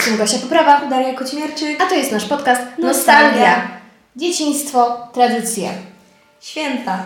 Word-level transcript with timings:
jestem 0.00 0.16
Gosia 0.16 0.38
Poprawa, 0.38 0.86
Daria 0.86 1.14
Koćmierczyk. 1.14 1.82
a 1.82 1.86
to 1.86 1.94
jest 1.94 2.12
nasz 2.12 2.24
podcast 2.24 2.60
Nostalgia. 2.78 2.88
Nostalgia. 2.88 3.70
Dzieciństwo, 4.16 5.08
tradycje, 5.12 5.70
Święta. 6.40 7.02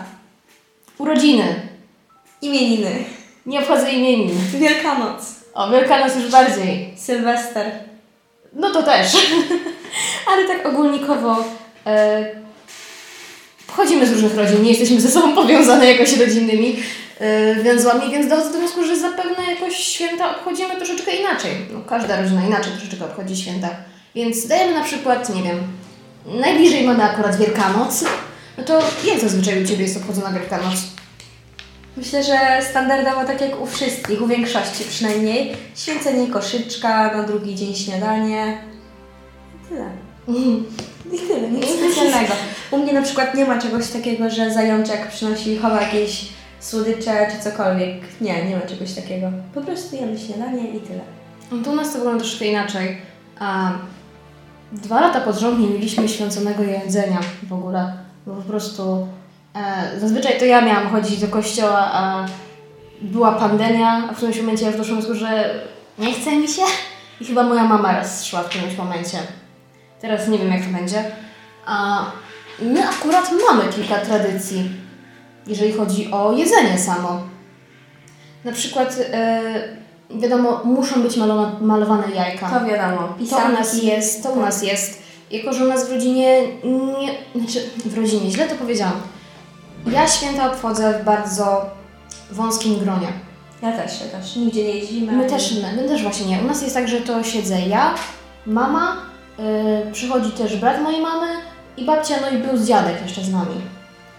urodziny. 0.97 1.55
Imieniny. 2.41 2.91
Nie 3.45 3.59
obchodzę 3.59 3.91
imienin. 3.91 4.31
Wielkanoc. 4.59 5.35
O, 5.53 5.69
Wielkanoc 5.71 6.15
już 6.15 6.31
bardziej. 6.31 6.93
Sylwester. 6.97 7.71
No 8.53 8.71
to 8.71 8.83
też. 8.83 9.07
Ale 10.33 10.47
tak 10.47 10.65
ogólnikowo 10.65 11.43
e, 11.85 12.25
pochodzimy 13.67 14.07
z 14.07 14.11
różnych 14.11 14.35
rodzin, 14.35 14.63
nie 14.63 14.69
jesteśmy 14.69 15.01
ze 15.01 15.11
sobą 15.11 15.35
powiązane 15.35 15.91
jakoś 15.91 16.17
rodzinnymi 16.17 16.83
e, 17.19 17.55
więzłami, 17.55 18.11
więc 18.11 18.27
dochodzę 18.27 18.51
do 18.51 18.59
wniosku, 18.59 18.83
że 18.83 18.99
zapewne 18.99 19.43
jakoś 19.53 19.75
święta 19.75 20.35
obchodzimy 20.35 20.75
troszeczkę 20.75 21.15
inaczej. 21.15 21.51
No, 21.73 21.81
każda 21.81 22.21
rodzina 22.21 22.45
inaczej 22.45 22.71
troszeczkę 22.71 23.05
obchodzi 23.05 23.37
święta. 23.37 23.69
Więc 24.15 24.47
dajemy 24.47 24.73
na 24.73 24.83
przykład, 24.83 25.35
nie 25.35 25.43
wiem, 25.43 25.57
najbliżej 26.25 26.83
mamy 26.83 27.03
akurat 27.03 27.37
Wielkanoc. 27.37 28.03
No 28.57 28.63
to 28.63 28.81
jak 29.07 29.19
zazwyczaj 29.19 29.63
u 29.63 29.67
Ciebie 29.67 29.83
jest 29.83 29.97
obchodzona 29.97 30.31
Wielkanoc? 30.31 30.75
Myślę, 31.97 32.23
że 32.23 32.37
standardowo 32.69 33.25
tak 33.25 33.41
jak 33.41 33.61
u 33.61 33.65
wszystkich, 33.65 34.21
u 34.21 34.27
większości 34.27 34.83
przynajmniej. 34.89 35.55
Święcenie 35.75 36.27
koszyczka, 36.27 37.17
na 37.17 37.23
drugi 37.23 37.55
dzień 37.55 37.75
śniadanie. 37.75 38.57
I 39.55 39.69
tyle. 39.69 39.89
I 41.13 41.27
tyle, 41.27 41.51
nic 41.51 41.65
specjalnego. 41.75 42.33
U 42.71 42.77
mnie 42.77 42.93
na 42.93 43.01
przykład 43.01 43.35
nie 43.35 43.45
ma 43.45 43.61
czegoś 43.61 43.87
takiego, 43.87 44.29
że 44.29 44.53
zajączek 44.53 45.07
przynosi, 45.07 45.57
chowa 45.57 45.81
jakieś 45.81 46.34
słodycze 46.65 47.27
czy 47.31 47.43
cokolwiek. 47.43 48.21
Nie, 48.21 48.45
nie 48.45 48.55
ma 48.55 48.61
czegoś 48.61 48.93
takiego. 48.93 49.27
Po 49.53 49.61
prostu 49.61 49.95
jemy 49.95 50.19
śniadanie 50.19 50.69
i 50.69 50.79
tyle. 50.79 51.01
No 51.51 51.63
to 51.63 51.71
u 51.71 51.75
nas 51.75 51.91
to 51.91 51.97
wygląda 51.97 52.23
troszkę 52.23 52.45
inaczej. 52.45 53.01
A 53.39 53.71
dwa 54.71 55.01
lata 55.01 55.21
pod 55.21 55.39
rząd 55.39 55.59
nie 55.59 55.67
mieliśmy 55.67 56.09
święconego 56.09 56.63
jedzenia 56.63 57.19
w 57.43 57.53
ogóle. 57.53 57.93
Bo 58.27 58.33
po 58.33 58.41
prostu 58.41 59.07
e, 59.55 59.99
zazwyczaj 59.99 60.39
to 60.39 60.45
ja 60.45 60.61
miałam 60.61 60.89
chodzić 60.89 61.21
do 61.21 61.27
kościoła, 61.27 61.89
a 61.93 62.25
była 63.01 63.31
pandemia, 63.31 64.07
a 64.09 64.13
w 64.13 64.17
którymś 64.17 64.37
momencie 64.37 64.65
ja 64.65 64.71
już 64.71 64.77
doszłam 64.77 65.15
że 65.15 65.59
nie 65.99 66.13
chce 66.13 66.35
mi 66.35 66.47
się. 66.47 66.61
I 67.21 67.25
chyba 67.25 67.43
moja 67.43 67.63
mama 67.63 67.91
raz 67.91 68.25
szła 68.25 68.43
w 68.43 68.49
którymś 68.49 68.77
momencie. 68.77 69.17
Teraz 70.01 70.27
nie 70.27 70.37
wiem 70.37 70.51
jak 70.51 70.65
to 70.65 70.69
będzie. 70.69 71.03
A 71.65 72.05
my 72.59 72.89
akurat 72.89 73.31
mamy 73.47 73.73
kilka 73.73 73.97
tradycji, 73.97 74.69
jeżeli 75.47 75.73
chodzi 75.73 76.11
o 76.11 76.33
jedzenie 76.33 76.77
samo. 76.77 77.21
Na 78.45 78.51
przykład, 78.51 78.97
e, 79.13 79.41
wiadomo, 80.09 80.61
muszą 80.63 81.01
być 81.01 81.17
malowa- 81.17 81.61
malowane 81.61 82.11
jajka. 82.15 82.49
To 82.59 82.65
wiadomo. 82.65 83.07
To 83.29 83.37
u 83.49 83.51
nas 83.51 83.83
jest, 83.83 84.23
to 84.23 84.31
u 84.31 84.39
nas 84.41 84.63
jest. 84.63 85.01
Jako, 85.31 85.53
że 85.53 85.65
u 85.65 85.67
nas 85.67 85.87
w 85.89 85.91
rodzinie 85.91 86.41
nie, 87.01 87.41
znaczy 87.41 87.59
w 87.85 87.97
rodzinie, 87.97 88.31
źle 88.31 88.47
to 88.47 88.55
powiedziałam. 88.55 88.93
Ja 89.91 90.07
święta 90.07 90.51
obchodzę 90.51 90.99
w 91.01 91.05
bardzo 91.05 91.65
wąskim 92.31 92.79
gronie. 92.79 93.07
Ja 93.61 93.71
też, 93.71 93.91
ja 94.01 94.19
też. 94.19 94.35
Nigdzie 94.35 94.63
nie 94.63 94.69
jeździmy. 94.75 95.11
My 95.11 95.29
też, 95.29 95.51
my, 95.61 95.81
my 95.81 95.87
też 95.89 96.03
właśnie 96.03 96.25
nie. 96.25 96.39
U 96.39 96.47
nas 96.47 96.61
jest 96.61 96.73
tak, 96.75 96.87
że 96.87 97.01
to 97.01 97.23
siedzę 97.23 97.61
ja, 97.61 97.95
mama, 98.45 98.97
yy, 99.39 99.45
przychodzi 99.91 100.31
też 100.31 100.57
brat 100.57 100.81
mojej 100.81 101.01
mamy 101.01 101.27
i 101.77 101.85
babcia, 101.85 102.15
no 102.21 102.37
i 102.37 102.41
był 102.41 102.65
dziadek 102.65 103.01
jeszcze 103.01 103.21
z 103.23 103.31
nami. 103.31 103.55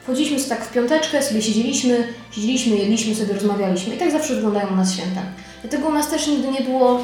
Wchodziliśmy 0.06 0.38
sobie 0.38 0.56
tak 0.56 0.64
w 0.64 0.72
piąteczkę, 0.72 1.22
sobie 1.22 1.42
siedzieliśmy, 1.42 2.08
siedzieliśmy, 2.30 2.76
jedliśmy 2.76 3.14
sobie, 3.14 3.34
rozmawialiśmy 3.34 3.94
i 3.94 3.98
tak 3.98 4.10
zawsze 4.10 4.34
wyglądają 4.34 4.68
u 4.72 4.76
nas 4.76 4.92
święta. 4.92 5.20
Dlatego 5.62 5.88
u 5.88 5.92
nas 5.92 6.08
też 6.08 6.26
nigdy 6.26 6.48
nie 6.48 6.60
było, 6.60 7.00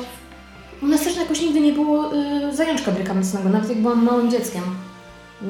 u 0.83 0.87
nas 0.87 1.05
też 1.05 1.17
jakoś 1.17 1.41
nigdy 1.41 1.61
nie 1.61 1.73
było 1.73 2.15
yy, 2.15 2.57
zajączka 2.57 2.93
wielkanocnego, 2.93 3.49
nawet 3.49 3.69
jak 3.69 3.79
byłam 3.79 4.05
małym 4.05 4.31
dzieckiem. 4.31 4.63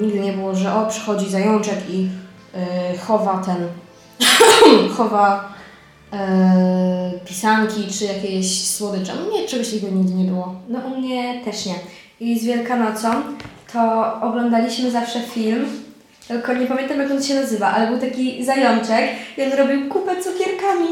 Nigdy 0.00 0.20
nie 0.20 0.32
było, 0.32 0.54
że 0.54 0.74
o, 0.74 0.86
przychodzi 0.86 1.30
zajączek 1.30 1.78
i 1.90 2.02
yy, 2.02 2.98
chowa 3.06 3.42
ten, 3.46 3.68
chowa 4.96 5.54
e, 6.12 7.12
pisanki 7.24 7.86
czy 7.98 8.04
jakieś 8.04 8.68
słodycze. 8.68 9.12
No 9.14 9.30
Nie, 9.30 9.48
czegoś 9.48 9.66
takiego 9.66 9.96
nigdy 9.96 10.14
nie 10.14 10.24
było. 10.24 10.54
No 10.68 10.78
u 10.80 11.00
mnie 11.00 11.40
też 11.44 11.66
nie. 11.66 11.74
I 12.20 12.38
z 12.38 12.44
Wielkanocą 12.44 13.08
to 13.72 14.14
oglądaliśmy 14.20 14.90
zawsze 14.90 15.20
film, 15.20 15.66
tylko 16.32 16.54
nie 16.54 16.66
pamiętam 16.66 16.98
jak 16.98 17.10
on 17.10 17.22
się 17.22 17.34
nazywa, 17.34 17.70
ale 17.70 17.86
był 17.86 17.98
taki 17.98 18.44
zajączek 18.44 19.10
i 19.36 19.42
on 19.42 19.52
robił 19.52 19.88
kupę 19.88 20.22
cukierkami. 20.22 20.86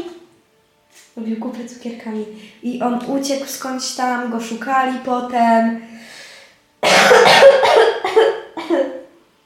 Robił 1.17 1.39
kupę 1.39 1.65
cukierkami. 1.65 2.25
I 2.63 2.81
on 2.81 2.99
uciekł 3.07 3.45
skądś 3.47 3.95
tam, 3.95 4.31
go 4.31 4.41
szukali 4.41 4.99
potem. 5.05 5.81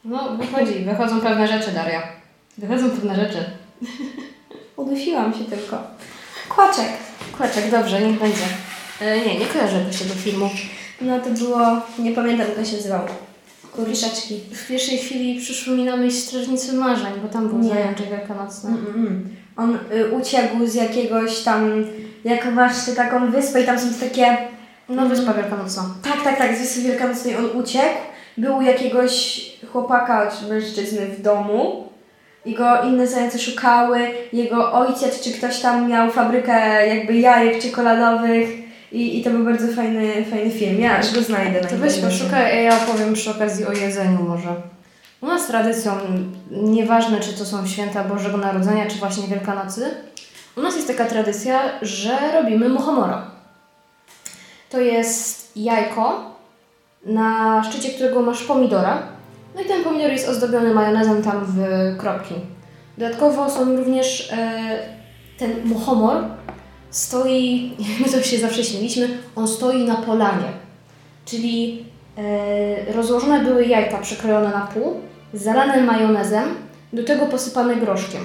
No, 0.05 0.37
wychodzi, 0.37 0.73
wychodzą 0.79 1.21
pewne 1.21 1.47
rzeczy, 1.47 1.71
Daria. 1.71 2.03
Wychodzą 2.57 2.89
pewne 2.89 3.15
rzeczy. 3.15 3.45
Udusiłam 4.75 5.33
się 5.33 5.43
tylko. 5.43 5.77
Kłaczek. 6.49 6.89
Kłaczek, 7.37 7.71
dobrze, 7.71 8.01
niech 8.01 8.19
będzie. 8.19 8.45
E, 9.01 9.19
nie, 9.19 9.39
nie 9.39 9.45
kojarzę 9.45 9.77
jakoś 9.77 9.97
tego 9.97 10.13
filmu. 10.13 10.49
No 11.01 11.19
to 11.19 11.29
było, 11.29 11.81
nie 11.99 12.11
pamiętam 12.11 12.47
jak 12.47 12.55
to 12.55 12.65
się 12.65 12.75
nazywało. 12.75 13.07
Kurczaczki. 13.75 14.39
W 14.51 14.67
pierwszej 14.67 14.97
chwili 14.97 15.41
przyszło 15.41 15.73
mi 15.73 15.83
na 15.83 15.97
myśl 15.97 16.17
Strażnicy 16.17 16.73
Marzeń, 16.73 17.13
bo 17.23 17.29
tam 17.29 17.49
był 17.49 17.69
zajączek 17.69 18.09
wielkanocny. 18.09 18.69
Mm, 18.69 18.85
mm, 18.87 19.07
mm. 19.07 19.35
On 19.57 19.77
y, 19.97 20.11
uciekł 20.11 20.65
z 20.65 20.73
jakiegoś 20.73 21.39
tam, 21.39 21.85
jak 22.25 22.53
masz 22.53 22.85
ty 22.85 22.95
taką 22.95 23.31
wyspę 23.31 23.61
i 23.61 23.65
tam 23.65 23.79
są 23.79 23.87
takie 24.09 24.37
No, 24.89 25.09
Wyspa 25.09 25.33
Wielkanocna. 25.33 25.83
Tak, 26.03 26.23
tak, 26.23 26.37
tak, 26.37 26.55
z 26.55 26.59
Wyspy 26.59 26.81
Wielkanocnej 26.81 27.37
on 27.37 27.45
uciekł. 27.45 27.97
Był 28.37 28.57
u 28.57 28.61
jakiegoś 28.61 29.45
chłopaka 29.71 30.31
czy 30.31 30.45
mężczyzny 30.45 31.07
w 31.07 31.21
domu 31.21 31.89
i 32.45 32.53
go 32.53 32.83
inne 32.83 33.07
zajęce 33.07 33.39
szukały. 33.39 33.99
Jego 34.33 34.73
ojciec 34.73 35.21
czy 35.21 35.31
ktoś 35.31 35.59
tam 35.59 35.89
miał 35.89 36.11
fabrykę 36.11 36.87
jakby 36.87 37.15
jajek 37.15 37.61
czekoladowych 37.61 38.49
i, 38.91 39.19
i 39.19 39.23
to 39.23 39.29
był 39.29 39.45
bardzo 39.45 39.67
fajny, 39.67 40.25
fajny 40.25 40.51
film. 40.51 40.79
Ja 40.79 40.97
aż 40.97 41.13
go 41.13 41.21
znajdę 41.21 41.61
na 41.61 41.67
To 41.67 41.77
weź 41.77 41.97
poszukaj, 41.97 42.51
a 42.51 42.61
ja 42.61 42.83
opowiem 42.83 43.13
przy 43.13 43.31
okazji 43.31 43.65
o 43.65 43.71
jedzeniu 43.71 44.23
może. 44.23 44.55
U 45.21 45.27
nas 45.27 45.47
tradycją, 45.47 45.91
nieważne 46.51 47.19
czy 47.19 47.33
to 47.33 47.45
są 47.45 47.67
święta 47.67 48.03
Bożego 48.03 48.37
Narodzenia, 48.37 48.87
czy 48.87 48.97
właśnie 48.97 49.27
Wielkanocy, 49.27 49.91
u 50.57 50.61
nas 50.61 50.75
jest 50.75 50.87
taka 50.87 51.05
tradycja, 51.05 51.59
że 51.81 52.17
robimy 52.33 52.69
muchomoro. 52.69 53.21
To 54.69 54.79
jest 54.79 55.51
jajko, 55.57 56.31
na 57.05 57.63
szczycie 57.63 57.89
którego 57.89 58.21
masz 58.21 58.43
pomidora, 58.43 59.01
no 59.55 59.61
i 59.61 59.65
ten 59.65 59.83
pomidor 59.83 60.11
jest 60.11 60.29
ozdobiony 60.29 60.73
majonezem 60.73 61.23
tam 61.23 61.45
w 61.45 61.57
kropki. 61.97 62.33
Dodatkowo 62.97 63.49
są 63.49 63.75
również 63.75 64.31
e, 64.31 64.79
ten 65.37 65.51
muchomor 65.65 66.23
stoi, 66.91 67.71
my 68.01 68.11
to 68.11 68.23
się 68.23 68.37
zawsze 68.37 68.63
śmieliśmy, 68.63 69.09
on 69.35 69.47
stoi 69.47 69.83
na 69.83 69.95
polanie. 69.95 70.51
Czyli 71.25 71.85
e, 72.17 72.93
rozłożone 72.93 73.43
były 73.43 73.65
jajka 73.65 73.97
przekrojone 73.97 74.49
na 74.49 74.67
pół, 74.73 75.01
zalane 75.33 75.81
majonezem, 75.81 76.55
do 76.93 77.03
tego 77.03 77.25
posypane 77.25 77.75
groszkiem. 77.75 78.21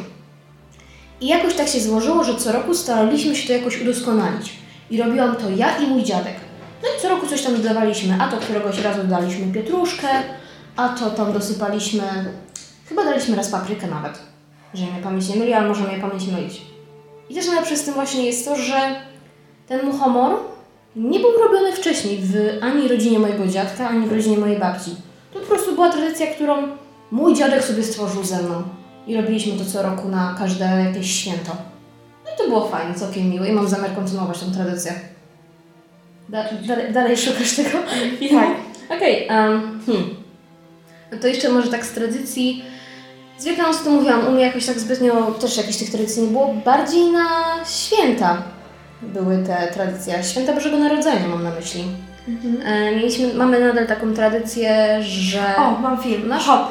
I 1.20 1.28
jakoś 1.28 1.54
tak 1.54 1.69
się 1.69 1.81
złożyło, 1.81 2.25
że 2.25 2.34
co 2.34 2.53
roku 2.53 2.75
staraliśmy 2.75 3.37
się 3.37 3.47
to 3.47 3.53
jakoś 3.53 3.81
udoskonalić. 3.81 4.53
I 4.91 5.03
robiłam 5.03 5.37
to 5.37 5.50
ja 5.50 5.78
i 5.78 5.87
mój 5.87 6.03
dziadek. 6.03 6.34
No 6.82 6.88
i 6.88 7.03
co 7.03 7.09
roku 7.09 7.26
coś 7.26 7.43
tam 7.43 7.56
dodawaliśmy, 7.56 8.16
a 8.20 8.28
to 8.28 8.37
któregoś 8.37 8.78
razu 8.78 9.04
daliśmy 9.04 9.53
pietruszkę, 9.53 10.09
a 10.76 10.88
to 10.88 11.10
tam 11.10 11.32
dosypaliśmy, 11.32 12.03
chyba 12.88 13.04
daliśmy 13.04 13.37
raz 13.37 13.49
paprykę 13.49 13.87
nawet, 13.87 14.19
że 14.75 14.87
mnie 14.87 15.03
pamięć 15.03 15.28
nie 15.28 15.37
myli, 15.37 15.53
ale 15.53 15.69
może 15.69 15.84
mnie 15.84 15.99
pamięć 15.99 16.26
mylić. 16.26 16.62
I 17.31 17.35
też 17.35 17.47
najlepsze 17.47 17.77
z 17.77 17.85
tym 17.85 17.95
właśnie 17.95 18.27
jest 18.27 18.45
to, 18.45 18.57
że 18.57 18.95
ten 19.69 19.87
muchomor 19.87 20.37
nie 20.97 21.21
był 21.21 21.31
robiony 21.45 21.73
wcześniej 21.73 22.19
w 22.23 22.59
ani 22.61 22.88
rodzinie 22.88 23.19
mojego 23.19 23.47
dziadka, 23.47 23.88
ani 23.88 24.06
w 24.06 24.12
rodzinie 24.12 24.38
mojej 24.38 24.59
babci. 24.59 24.91
To 25.32 25.41
po 25.41 25.47
prostu 25.47 25.75
była 25.75 25.91
tradycja, 25.91 26.27
którą 26.27 26.69
mój 27.11 27.35
dziadek 27.35 27.65
sobie 27.65 27.82
stworzył 27.82 28.25
ze 28.25 28.43
mną. 28.43 28.62
I 29.06 29.17
robiliśmy 29.17 29.59
to 29.59 29.65
co 29.65 29.82
roku 29.82 30.09
na 30.09 30.35
każde 30.38 30.65
jakieś 30.65 31.11
święto. 31.11 31.56
No 32.25 32.31
i 32.35 32.38
to 32.38 32.44
było 32.44 32.69
fajne, 32.69 32.94
całkiem 32.94 33.31
miłe 33.31 33.49
i 33.49 33.53
mam 33.53 33.69
zamiar 33.69 33.94
kontynuować 33.94 34.38
tę 34.38 34.47
tradycję. 34.47 34.93
Da, 36.29 36.44
dalej, 36.67 36.93
dalej 36.93 37.17
szukasz 37.17 37.56
tego? 37.56 37.79
Tak. 38.31 38.50
Okej, 38.97 39.26
em, 39.29 39.81
hmm. 39.87 40.15
No 41.12 41.19
to 41.19 41.26
jeszcze 41.26 41.49
może 41.49 41.71
tak 41.71 41.87
z 41.87 41.93
tradycji. 41.93 42.62
Z 43.40 43.44
Wielkanocy 43.44 43.84
to 43.84 43.90
mówiłam, 43.90 44.26
u 44.26 44.31
mnie 44.31 44.44
jakoś 44.44 44.66
tak 44.66 44.81
zbytnio 44.81 45.32
też 45.32 45.56
jakichś 45.56 45.78
tych 45.78 45.90
tradycji 45.90 46.22
nie 46.22 46.28
było. 46.28 46.54
Bardziej 46.64 47.12
na 47.12 47.26
święta 47.64 48.42
były 49.02 49.44
te 49.46 49.69
tradycje. 49.75 50.25
Święta 50.25 50.52
Bożego 50.52 50.78
Narodzenia 50.78 51.28
mam 51.28 51.42
na 51.42 51.50
myśli. 51.50 51.84
Mhm. 52.28 52.60
E, 52.66 52.96
mieliśmy, 52.96 53.34
mamy 53.34 53.60
nadal 53.60 53.87
taką 53.87 54.14
tradycję, 54.14 54.98
że... 55.02 55.56
O, 55.56 55.70
mam 55.70 56.02
film. 56.02 56.26
Masz? 56.28 56.44
Hop. 56.44 56.69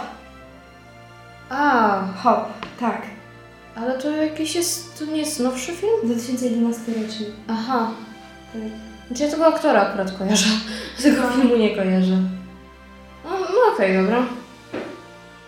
A, 1.50 2.02
Hop, 2.24 2.46
tak. 2.80 3.02
ale 3.76 3.98
to 3.98 4.10
jakiś 4.10 4.56
jest, 4.56 5.00
to 5.00 5.06
nie 5.06 5.18
jest 5.18 5.40
nowszy 5.40 5.72
film? 5.72 5.92
2011 6.04 6.82
rocznik. 6.88 7.30
Aha. 7.48 7.92
Tak. 8.54 8.62
Znaczy 9.08 9.24
ja 9.24 9.30
tego 9.30 9.48
aktora 9.48 9.82
akurat 9.82 10.12
kojarzę. 10.12 10.50
Tego 11.04 11.22
filmu 11.30 11.56
nie 11.56 11.76
kojarzę. 11.76 12.18
No, 13.26 13.30
no 13.40 13.74
okej, 13.76 13.98
dobra. 13.98 14.24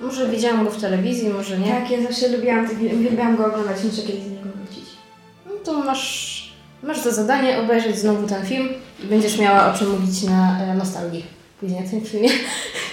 Może 0.01 0.27
widziałam 0.27 0.65
go 0.65 0.71
w 0.71 0.81
telewizji, 0.81 1.29
może 1.29 1.57
nie. 1.59 1.71
Tak, 1.71 1.91
ja 1.91 2.01
zawsze 2.01 2.27
lubiłam, 2.27 2.67
uwielbiałam 2.95 3.37
go 3.37 3.45
oglądać, 3.45 3.83
muszę 3.83 4.01
kiedyś 4.01 4.23
z 4.23 4.31
niego 4.31 4.49
wrócić. 4.55 4.89
No 5.45 5.51
to 5.63 5.73
masz, 5.73 6.53
masz 6.83 6.99
za 6.99 7.11
zadanie 7.11 7.59
obejrzeć 7.59 7.97
znowu 7.97 8.27
ten 8.27 8.45
film 8.45 8.69
i 9.03 9.07
będziesz 9.07 9.37
miała 9.39 9.73
o 9.73 9.77
czym 9.77 9.89
mówić 9.89 10.23
na 10.23 10.61
e, 10.61 10.75
nostalgii 10.75 11.25
później 11.59 11.81
na 11.83 11.89
tym 11.89 12.01
filmie. 12.01 12.29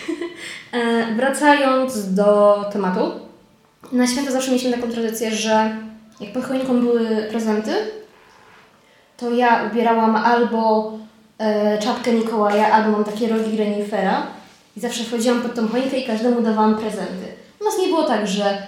e, 0.73 1.15
wracając 1.15 2.15
do 2.15 2.57
tematu. 2.73 3.11
Na 3.93 4.07
święta 4.07 4.33
zawsze 4.33 4.51
mieliśmy 4.51 4.73
taką 4.73 4.91
tradycję, 4.91 5.31
że 5.31 5.77
jak 6.21 6.33
pod 6.33 6.45
choinką 6.45 6.81
były 6.81 7.27
prezenty, 7.31 7.73
to 9.17 9.31
ja 9.31 9.71
ubierałam 9.73 10.17
albo 10.17 10.93
e, 11.39 11.79
czapkę 11.79 12.13
Mikołaja, 12.13 12.73
albo 12.73 12.91
mam 12.91 13.05
takie 13.05 13.29
rogi 13.29 13.57
renifera 13.57 14.38
i 14.79 14.81
zawsze 14.81 15.05
wchodziłam 15.05 15.43
pod 15.43 15.55
tą 15.55 15.69
choinkę 15.69 15.99
i 15.99 16.07
każdemu 16.07 16.43
dawałam 16.43 16.77
prezenty. 16.77 17.27
U 17.61 17.65
nas 17.65 17.79
nie 17.79 17.87
było 17.87 18.03
tak, 18.03 18.29
że 18.29 18.63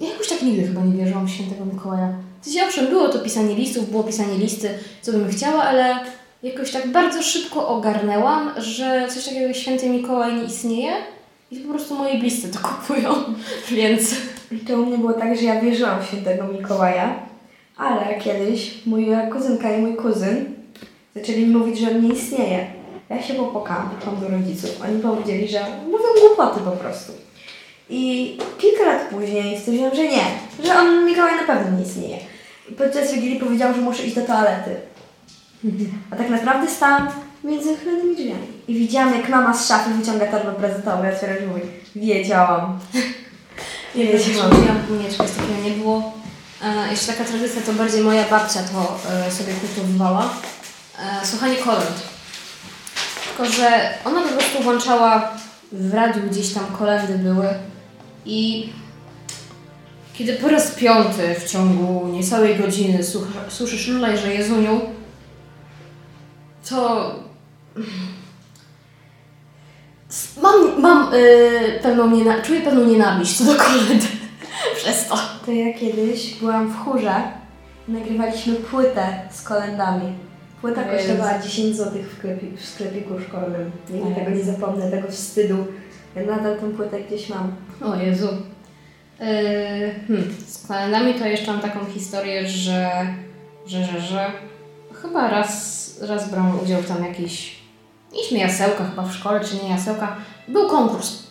ja 0.00 0.08
jakoś 0.08 0.28
tak 0.28 0.42
nigdy 0.42 0.66
chyba 0.66 0.80
nie 0.80 0.92
wierzyłam 0.92 1.26
w 1.26 1.30
świętego 1.30 1.64
Mikołaja. 1.64 2.12
W 2.40 2.44
sensie 2.44 2.66
owszem, 2.66 2.86
było 2.86 3.08
to 3.08 3.18
pisanie 3.18 3.54
listów, 3.54 3.90
było 3.90 4.04
pisanie 4.04 4.38
listy, 4.38 4.70
co 5.02 5.12
bym 5.12 5.28
chciała, 5.28 5.62
ale 5.62 5.96
jakoś 6.42 6.70
tak 6.70 6.92
bardzo 6.92 7.22
szybko 7.22 7.68
ogarnęłam, 7.68 8.50
że 8.56 9.08
coś 9.10 9.24
takiego 9.24 9.46
jak 9.46 9.56
święty 9.56 9.90
Mikołaj 9.90 10.34
nie 10.34 10.44
istnieje 10.44 10.92
i 11.50 11.56
po 11.56 11.72
prostu 11.72 11.94
moi 11.94 12.18
bliscy 12.18 12.48
to 12.48 12.58
kupują, 12.58 13.14
więc... 13.76 14.14
I 14.52 14.58
to 14.58 14.80
u 14.80 14.86
mnie 14.86 14.98
było 14.98 15.12
tak, 15.12 15.36
że 15.36 15.42
ja 15.42 15.60
wierzyłam 15.60 16.02
w 16.02 16.06
świętego 16.06 16.44
Mikołaja, 16.44 17.18
ale 17.76 18.20
kiedyś 18.20 18.86
moja 18.86 19.26
kuzynka 19.26 19.76
i 19.76 19.80
mój 19.80 19.96
kuzyn 19.96 20.44
zaczęli 21.16 21.46
mi 21.46 21.56
mówić, 21.56 21.78
że 21.78 21.90
on 21.90 22.02
nie 22.02 22.14
istnieje. 22.14 22.77
Ja 23.10 23.22
się 23.22 23.34
popłakałam, 23.34 23.90
poszłam 23.90 24.20
do 24.20 24.28
rodziców. 24.28 24.70
Oni 24.84 25.02
powiedzieli, 25.02 25.48
że 25.48 25.60
mówią 25.86 26.04
głupoty 26.20 26.60
po 26.60 26.70
prostu. 26.70 27.12
I 27.90 28.38
kilka 28.58 28.84
lat 28.84 29.02
później 29.10 29.58
stwierdziłam, 29.58 29.94
że 29.94 30.02
nie, 30.08 30.24
że 30.64 30.78
on 30.78 31.04
Mikołaj 31.06 31.36
na 31.36 31.54
pewno 31.54 31.78
nie 31.78 31.84
istnieje. 31.84 32.18
I 32.70 32.72
podczas 32.72 33.12
Wigilii 33.12 33.40
powiedział, 33.40 33.74
że 33.74 33.80
muszę 33.80 34.02
iść 34.02 34.14
do 34.14 34.22
toalety. 34.26 34.76
A 36.10 36.16
tak 36.16 36.30
naprawdę 36.30 36.70
stałam 36.70 37.08
między 37.44 37.72
uchylonymi 37.72 38.16
drzwiami. 38.16 38.46
I 38.68 38.74
widziałam, 38.74 39.14
jak 39.14 39.28
mama 39.28 39.54
z 39.56 39.68
szafy 39.68 39.90
wyciąga 39.90 40.26
torbę 40.26 40.52
prezentową. 40.52 41.04
Ja 41.04 41.10
otwieram 41.10 41.36
drzwi. 41.36 41.60
Wiedziałam. 41.96 42.78
Nie 43.94 44.04
Nie 44.04 44.12
wiedziałam. 44.12 44.50
mnie 44.90 45.10
czegoś 45.10 45.30
takiego 45.30 45.62
nie 45.64 45.70
było. 45.70 46.12
E, 46.64 46.90
jeszcze 46.90 47.12
taka 47.12 47.24
tradycja, 47.24 47.62
to 47.62 47.72
bardziej 47.72 48.00
moja 48.00 48.24
babcia 48.30 48.60
to 48.62 48.98
e, 49.12 49.30
sobie 49.30 49.52
kultywowała. 49.52 50.28
E, 50.98 51.26
słuchanie 51.26 51.56
kolęd. 51.56 52.07
Tylko, 53.38 53.52
że 53.52 53.90
ona 54.04 54.20
po 54.22 54.28
prostu 54.28 54.62
włączała 54.62 55.30
w 55.72 55.94
radiu 55.94 56.22
gdzieś 56.30 56.52
tam 56.54 56.64
kolendy 56.78 57.18
były 57.18 57.48
i 58.26 58.68
kiedy 60.14 60.32
po 60.32 60.48
raz 60.48 60.70
piąty 60.70 61.34
w 61.40 61.50
ciągu 61.50 62.08
niecałej 62.08 62.56
godziny 62.56 62.98
słucha- 63.04 63.50
słyszysz 63.50 63.88
Lulaj, 63.88 64.18
że 64.18 64.34
Jezuniu, 64.34 64.80
to 66.70 67.14
s- 70.10 70.28
mam, 70.42 70.80
mam 70.80 71.14
y, 71.14 71.78
pewną 71.82 72.10
niena- 72.10 72.42
czuję 72.42 72.60
pewną 72.60 72.84
nienawiść 72.84 73.38
co 73.38 73.44
do 73.44 73.54
kolęd 73.54 74.08
przez 74.76 75.06
to. 75.08 75.18
To 75.46 75.52
ja 75.52 75.78
kiedyś 75.78 76.34
byłam 76.34 76.68
w 76.72 76.76
chórze 76.84 77.14
nagrywaliśmy 77.88 78.54
płytę 78.54 79.18
z 79.32 79.42
kolendami. 79.42 80.12
Płyta 80.60 80.92
Jezu. 80.92 81.08
kosztowała 81.08 81.38
10 81.38 81.76
zł 81.76 82.02
w, 82.02 82.18
sklepie, 82.18 82.46
w 82.56 82.64
sklepiku 82.64 83.14
szkolnym. 83.28 83.70
Nigdy 83.90 84.14
tego 84.14 84.30
nie 84.30 84.44
zapomnę, 84.44 84.90
tego 84.90 85.08
wstydu. 85.08 85.66
Ja 86.16 86.22
nadal 86.22 86.56
tę 86.56 86.70
płytę 86.70 87.00
gdzieś 87.00 87.28
mam. 87.28 87.52
O 87.84 87.96
Jezu. 87.96 88.28
Yy, 89.20 89.26
hmm. 90.06 90.34
Z 90.46 90.66
kalendami 90.66 91.14
to 91.14 91.26
jeszcze 91.26 91.52
mam 91.52 91.60
taką 91.60 91.86
historię, 91.86 92.48
że, 92.48 92.90
że, 93.66 93.84
że, 93.84 94.00
że 94.00 94.32
chyba 95.02 95.30
raz, 95.30 96.00
raz 96.02 96.30
brałam 96.30 96.60
udział 96.60 96.82
w 96.82 96.88
tam 96.88 97.04
jakiejś, 97.04 97.58
mieliśmy 98.12 98.38
jasełka 98.38 98.84
chyba 98.84 99.02
w 99.02 99.14
szkole, 99.14 99.40
czy 99.40 99.56
nie 99.56 99.70
jasełka. 99.70 100.16
Był 100.48 100.68
konkurs. 100.68 101.22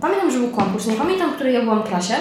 Pamiętam, 0.00 0.30
że 0.30 0.38
był 0.38 0.50
konkurs. 0.50 0.86
Nie 0.86 0.94
pamiętam, 0.94 1.30
w 1.30 1.34
której 1.34 1.54
ja 1.54 1.62
byłam 1.62 1.82
klasie, 1.82 2.14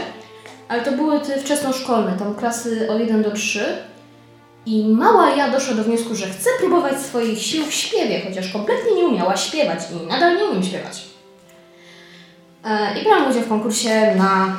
ale 0.68 0.84
to 0.84 0.92
były 0.92 1.20
te 1.20 1.40
wczesnoszkolne, 1.40 2.18
tam 2.18 2.36
klasy 2.36 2.92
od 2.92 3.00
1 3.00 3.24
do 3.24 3.32
3. 3.32 3.89
I 4.70 4.84
mała 4.88 5.30
ja 5.30 5.52
doszła 5.52 5.74
do 5.74 5.84
wniosku, 5.84 6.16
że 6.16 6.26
chcę 6.26 6.50
próbować 6.60 7.00
swoich 7.00 7.42
sił 7.42 7.66
w 7.66 7.74
śpiewie, 7.74 8.22
chociaż 8.28 8.54
kompletnie 8.54 8.96
nie 8.96 9.06
umiała 9.06 9.38
śpiewać 9.38 9.80
i 9.92 10.08
nadal 10.08 10.38
nie 10.38 10.46
umiem 10.46 10.64
śpiewać. 10.64 11.06
E, 12.66 13.00
I 13.00 13.04
brałam 13.04 13.32
udział 13.32 13.44
w 13.44 13.50
konkursie 13.50 14.16
na 14.16 14.58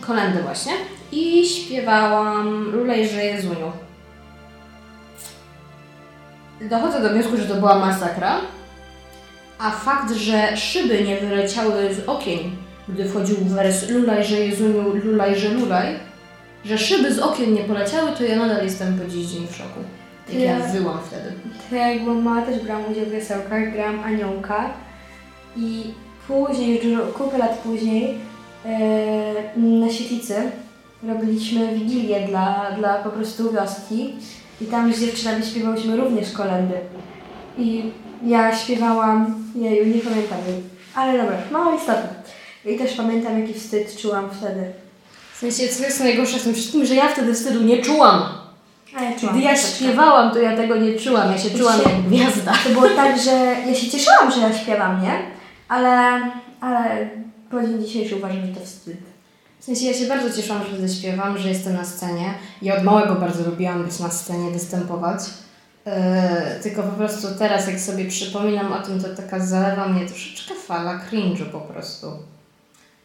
kolendy 0.00 0.42
właśnie 0.42 0.72
i 1.12 1.48
śpiewałam 1.48 2.70
Lulejże 2.70 3.24
Jezuniu. 3.24 3.72
Dochodzę 6.60 7.02
do 7.02 7.08
wniosku, 7.08 7.36
że 7.36 7.44
to 7.44 7.54
była 7.54 7.78
masakra, 7.78 8.40
a 9.58 9.70
fakt, 9.70 10.12
że 10.12 10.56
szyby 10.56 11.02
nie 11.04 11.16
wyleciały 11.16 11.94
z 11.94 12.08
okien, 12.08 12.38
gdy 12.88 13.08
wchodził 13.08 13.36
wers 13.36 13.88
Lulajże 13.88 14.36
Jezuniu, 14.36 14.94
Lulajże 15.04 15.48
Lulaj, 15.48 15.86
że 15.86 16.09
szyby 16.78 17.14
z 17.14 17.18
okien 17.18 17.54
nie 17.54 17.64
poleciały, 17.64 18.12
to 18.12 18.24
ja 18.24 18.36
nadal 18.36 18.64
jestem 18.64 18.98
po 18.98 19.10
dziś 19.10 19.26
dzień 19.26 19.46
w 19.50 19.56
szoku. 19.56 19.80
Jak 20.32 20.42
ja 20.42 20.58
Ja- 20.58 20.66
wyłam 20.66 20.98
wtedy. 21.06 21.32
Jak 21.76 22.02
byłam 22.04 22.22
mała 22.22 22.42
też 22.42 22.62
brałam 22.62 22.92
udział 22.92 23.04
w 23.06 23.12
jasełkach, 23.12 23.72
grałam 23.72 24.00
aniołka 24.04 24.70
i 25.56 25.82
później, 26.28 26.74
już 26.74 26.84
dużo, 26.84 27.12
kilka 27.18 27.38
lat 27.38 27.58
później 27.58 28.14
e, 28.66 29.56
na 29.56 29.90
Świetlicy 29.92 30.34
robiliśmy 31.08 31.74
wigilię 31.74 32.26
dla, 32.28 32.70
dla 32.78 32.94
po 32.94 33.10
prostu 33.10 33.52
wioski 33.52 34.14
i 34.60 34.64
tam 34.66 34.94
z 34.94 35.00
dziewczynami 35.00 35.44
śpiewałyśmy 35.46 35.96
również 35.96 36.32
kolendy. 36.32 36.74
I 37.58 37.82
ja 38.26 38.56
śpiewałam, 38.56 39.44
jeju, 39.54 39.86
nie 39.96 40.00
pamiętam 40.02 40.38
jej, 40.48 40.62
ale 40.94 41.18
dobra, 41.18 41.36
mało 41.50 41.74
istotne. 41.76 42.08
I 42.64 42.78
też 42.78 42.92
pamiętam 42.92 43.40
jaki 43.40 43.54
wstyd 43.54 43.96
czułam 43.96 44.30
wtedy. 44.30 44.72
W 45.40 45.42
sensie, 45.42 45.68
co 45.68 45.82
jest 45.82 46.00
najgorsze 46.00 46.38
w 46.38 46.42
tym 46.42 46.54
wszystkim, 46.54 46.86
że 46.86 46.94
ja 46.94 47.08
wtedy 47.08 47.34
wstydu 47.34 47.62
nie 47.62 47.82
czułam. 47.82 48.22
A 48.96 49.02
ja 49.02 49.18
czułam 49.18 49.34
Gdy 49.34 49.44
ja 49.44 49.56
śpiewałam, 49.56 50.32
to 50.32 50.38
ja 50.38 50.56
tego 50.56 50.76
nie 50.76 50.94
czułam. 50.98 51.32
Ja 51.32 51.38
się 51.38 51.50
czułam 51.50 51.80
się- 51.80 51.90
jak 51.90 52.02
gwiazda. 52.02 52.52
To 52.64 52.70
było 52.70 52.88
tak, 52.88 53.20
że 53.20 53.30
ja 53.66 53.74
się 53.74 53.90
cieszyłam, 53.90 54.32
że 54.32 54.40
ja 54.40 54.58
śpiewam, 54.58 55.02
nie? 55.02 55.12
Ale, 55.68 56.20
ale 56.60 57.08
po 57.50 57.62
dzień 57.62 57.84
dzisiejszy 57.86 58.16
uważam, 58.16 58.46
że 58.46 58.52
to 58.60 58.66
wstyd. 58.66 58.96
W 59.60 59.64
sensie 59.64 59.86
ja 59.86 59.94
się 59.94 60.06
bardzo 60.06 60.36
cieszyłam, 60.36 60.62
że 60.70 60.88
zaśpiewam, 60.88 61.38
że 61.38 61.48
jestem 61.48 61.74
na 61.74 61.84
scenie. 61.84 62.34
Ja 62.62 62.76
od 62.76 62.84
małego 62.84 63.14
bardzo 63.14 63.50
lubiłam 63.50 63.84
być 63.84 63.98
na 63.98 64.10
scenie, 64.10 64.50
występować. 64.50 65.20
Yy, 65.86 65.92
tylko 66.62 66.82
po 66.82 66.92
prostu 66.96 67.26
teraz, 67.38 67.66
jak 67.66 67.80
sobie 67.80 68.04
przypominam 68.04 68.72
o 68.72 68.82
tym, 68.82 69.02
to 69.02 69.08
taka 69.22 69.40
zalewa 69.40 69.88
mnie 69.88 70.06
troszeczkę 70.06 70.54
fala 70.54 71.00
cringe'u 71.10 71.44
po 71.52 71.60
prostu. 71.60 72.06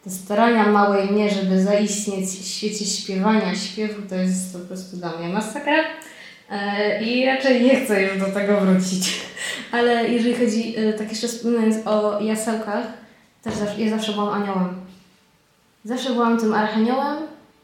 Starania 0.08 0.66
małej 0.66 1.10
mnie, 1.10 1.30
żeby 1.30 1.62
zaistnieć 1.62 2.26
w 2.26 2.46
świecie 2.46 2.84
śpiewania, 2.84 3.54
śpiewu, 3.54 4.02
to 4.08 4.14
jest 4.14 4.52
po 4.52 4.58
prostu 4.58 4.96
dla 4.96 5.16
mnie 5.16 5.28
masakra. 5.28 5.76
Yy, 6.50 7.04
I 7.04 7.26
raczej 7.26 7.64
nie 7.64 7.84
chcę 7.84 8.02
już 8.02 8.18
do 8.18 8.26
tego 8.26 8.60
wrócić. 8.60 9.20
Ale 9.72 10.08
jeżeli 10.08 10.34
chodzi, 10.34 10.72
yy, 10.72 10.92
tak 10.92 11.10
jeszcze 11.10 11.28
wspominając 11.28 11.86
o 11.86 12.20
jasełkach, 12.20 12.86
też 13.42 13.54
zawsze, 13.54 13.80
ja 13.80 13.90
zawsze 13.90 14.12
byłam 14.12 14.42
aniołem. 14.42 14.86
Zawsze 15.84 16.10
byłam 16.10 16.40
tym 16.40 16.54
archaniołem, 16.54 17.16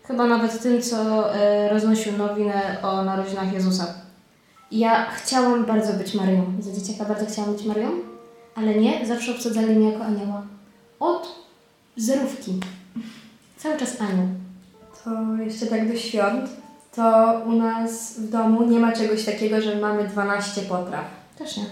chyba 0.04 0.26
nawet 0.26 0.62
tym, 0.62 0.82
co 0.82 1.34
e, 1.34 1.68
roznosił 1.68 2.12
nowinę 2.18 2.76
o 2.82 3.04
narodzinach 3.04 3.52
Jezusa. 3.52 3.94
Ja 4.72 5.10
chciałam 5.10 5.64
bardzo 5.64 5.92
być 5.92 6.14
Maryją. 6.14 6.52
Za 6.60 6.80
dzieciaka 6.80 7.04
bardzo 7.04 7.26
chciałam 7.26 7.52
być 7.52 7.64
Maryją, 7.64 7.90
ale 8.54 8.74
nie, 8.74 9.06
zawsze 9.06 9.32
obsadzali 9.32 9.66
mnie 9.76 9.92
jako 9.92 10.04
anioła. 10.04 10.42
Od 11.00 11.41
zerówki. 11.96 12.60
Cały 13.56 13.78
czas 13.78 14.00
anioł. 14.00 14.26
To 15.04 15.10
jeszcze 15.42 15.66
tak 15.66 15.92
do 15.92 15.98
świąt, 15.98 16.50
to 16.96 17.34
u 17.46 17.52
nas 17.52 18.20
w 18.20 18.30
domu 18.30 18.62
nie 18.66 18.78
ma 18.78 18.92
czegoś 18.92 19.24
takiego, 19.24 19.60
że 19.60 19.76
mamy 19.76 20.08
12 20.08 20.62
potraw. 20.62 21.04
Też 21.38 21.56
nie. 21.56 21.64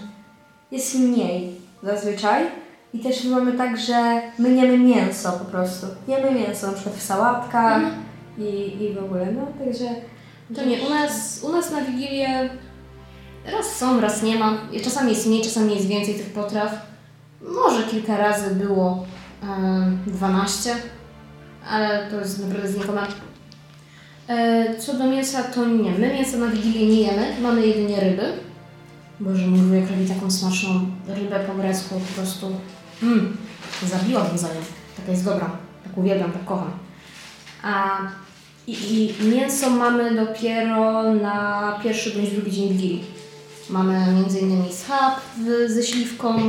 Jest 0.71 0.95
mniej 0.95 1.55
zazwyczaj. 1.83 2.43
I 2.93 2.99
też 2.99 3.25
mamy 3.25 3.53
tak, 3.53 3.77
że 3.79 4.21
my 4.39 4.49
jemy 4.55 4.77
mięso 4.77 5.31
po 5.31 5.45
prostu. 5.45 5.87
Jemy 6.07 6.31
mięso 6.31 6.67
na 6.67 6.73
przykład 6.73 6.95
w 6.95 7.03
sałatkach 7.03 7.75
Mhm. 7.77 8.03
i, 8.37 8.83
i 8.83 8.93
w 8.93 9.03
ogóle, 9.03 9.27
no 9.31 9.65
także... 9.65 9.85
To 10.55 10.65
nie, 10.65 10.81
u 10.81 10.89
nas, 10.89 11.39
u 11.43 11.51
nas 11.51 11.71
na 11.71 11.81
Wigilię 11.81 12.49
raz 13.51 13.75
są, 13.75 14.01
raz 14.01 14.23
nie 14.23 14.35
ma. 14.35 14.57
Czasami 14.83 15.09
jest 15.09 15.27
mniej, 15.27 15.41
czasami 15.41 15.75
jest 15.75 15.87
więcej 15.87 16.13
tych 16.15 16.25
potraw. 16.29 16.71
Może 17.41 17.83
kilka 17.83 18.17
razy 18.17 18.55
było 18.55 19.05
12, 20.07 20.75
ale 21.69 22.07
to 22.11 22.19
jest 22.19 22.39
naprawdę 22.39 22.67
znikome. 22.67 23.01
E, 24.27 24.75
Co 24.79 24.93
do 24.93 25.03
mięsa, 25.07 25.43
to 25.43 25.65
nie. 25.65 25.91
My 25.91 26.13
mięsa 26.13 26.37
na 26.37 26.47
Wigilię 26.47 26.87
nie 26.87 27.01
jemy, 27.01 27.41
mamy 27.41 27.67
jedynie 27.67 27.99
ryby. 27.99 28.23
Boże, 29.19 29.47
mój 29.47 29.59
wujek 29.59 29.89
robi 29.91 30.05
taką 30.05 30.31
smaczną 30.31 30.85
rybę 31.07 31.39
po 31.47 31.53
grecku, 31.53 31.99
po 31.99 32.21
prostu 32.21 32.55
mm, 33.03 33.37
zabiłabym 33.83 34.37
za 34.37 34.47
nią. 34.47 34.61
Taka 34.97 35.11
jest 35.11 35.25
dobra, 35.25 35.49
tak 35.83 35.97
uwielbiam, 35.97 36.31
tak 36.31 36.45
kocham. 36.45 36.71
A, 37.63 37.97
i, 38.67 38.73
I 39.21 39.27
mięso 39.27 39.69
mamy 39.69 40.15
dopiero 40.15 41.13
na 41.13 41.79
pierwszy 41.83 42.11
bądź 42.11 42.31
drugi 42.31 42.51
dzień 42.51 42.69
Wigilii. 42.69 43.03
Mamy 43.69 43.95
m.in. 43.97 44.73
schab 44.73 45.19
ze 45.67 45.83
śliwką 45.83 46.39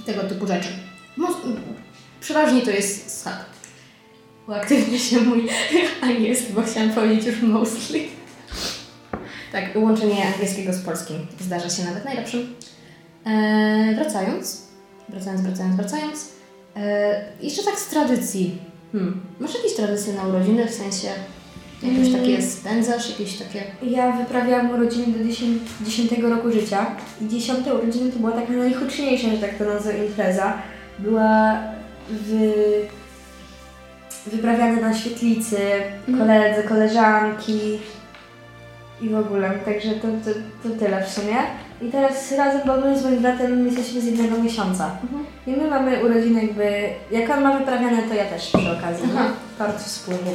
i 0.00 0.02
tego 0.02 0.22
typu 0.22 0.46
rzeczy. 0.46 0.68
Przeważnie 2.20 2.62
to 2.62 2.70
jest 2.70 3.20
schab. 3.20 3.44
Uaktywnia 4.48 4.98
się 4.98 5.20
mój 5.20 5.48
angielski, 6.02 6.52
bo 6.52 6.62
chciałam 6.62 6.90
powiedzieć 6.90 7.26
już 7.26 7.42
mostly. 7.42 8.00
Tak, 9.52 9.64
łączenie 9.74 10.26
angielskiego 10.34 10.72
z 10.72 10.80
polskim 10.80 11.26
zdarza 11.40 11.70
się 11.70 11.84
nawet 11.84 12.04
najlepszym. 12.04 12.54
E, 13.26 13.94
wracając, 13.94 14.62
wracając, 15.08 15.40
wracając, 15.40 15.76
wracając. 15.76 16.28
E, 16.76 17.24
jeszcze 17.40 17.62
tak 17.62 17.78
z 17.78 17.86
tradycji. 17.86 18.58
Hmm. 18.92 19.20
Masz 19.40 19.54
jakieś 19.54 19.74
tradycje 19.74 20.12
na 20.12 20.22
urodziny, 20.26 20.66
w 20.66 20.74
sensie 20.74 21.08
Mm. 21.82 22.12
takie 22.12 22.42
spędzasz, 22.42 23.10
jakieś 23.10 23.38
takie... 23.38 23.62
Ja 23.82 24.12
wyprawiałam 24.12 24.70
urodziny 24.70 25.06
do 25.06 25.24
10, 25.24 25.62
10 25.86 26.12
roku 26.22 26.52
życia 26.52 26.96
i 27.20 27.28
10 27.28 27.66
urodziny 27.66 28.12
to 28.12 28.18
była 28.18 28.32
taka 28.32 28.52
najhuczniejsza, 28.52 29.30
że 29.30 29.38
tak 29.38 29.58
to 29.58 29.64
nazwę, 29.64 30.06
impreza. 30.06 30.62
Była 30.98 31.56
w, 32.10 32.52
wyprawiana 34.26 34.80
na 34.80 34.94
świetlicy, 34.94 35.58
Mhm. 36.08 36.18
koledzy, 36.18 36.68
koleżanki 36.68 37.78
i 39.00 39.08
w 39.08 39.16
ogóle. 39.16 39.50
Także 39.50 39.90
to, 39.90 40.08
to, 40.24 40.30
to 40.62 40.78
tyle 40.78 41.04
w 41.04 41.08
sumie. 41.08 41.36
I 41.82 41.88
teraz 41.90 42.32
razem, 42.32 42.60
bo 42.66 42.76
my 42.76 42.98
z 42.98 43.04
moim 43.04 43.18
bratem 43.22 43.66
jesteśmy 43.66 44.00
z 44.00 44.04
jednego 44.04 44.42
miesiąca. 44.42 44.90
Mhm. 45.02 45.24
I 45.46 45.50
my 45.62 45.70
mamy 45.70 46.04
urodziny 46.04 46.42
jakby, 46.42 46.88
jak 47.10 47.30
on 47.30 47.42
ma 47.42 47.58
wyprawiane, 47.58 48.02
to 48.02 48.14
ja 48.14 48.24
też 48.24 48.46
przy 48.46 48.70
okazji. 48.78 49.08
Aha. 49.14 49.24
Bardzo 49.58 49.78
wspólnie. 49.78 50.30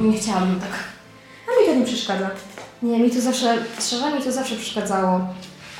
Nie 0.00 0.18
chciałabym 0.18 0.60
tak. 0.60 0.70
A 1.48 1.60
mi 1.60 1.66
to 1.68 1.74
nie 1.80 1.84
przeszkadza. 1.86 2.30
Nie, 2.82 2.98
mi 2.98 3.10
to 3.10 3.20
zawsze, 3.20 3.56
szczerze 3.80 4.12
mi 4.16 4.22
to 4.22 4.32
zawsze 4.32 4.56
przeszkadzało. 4.56 5.20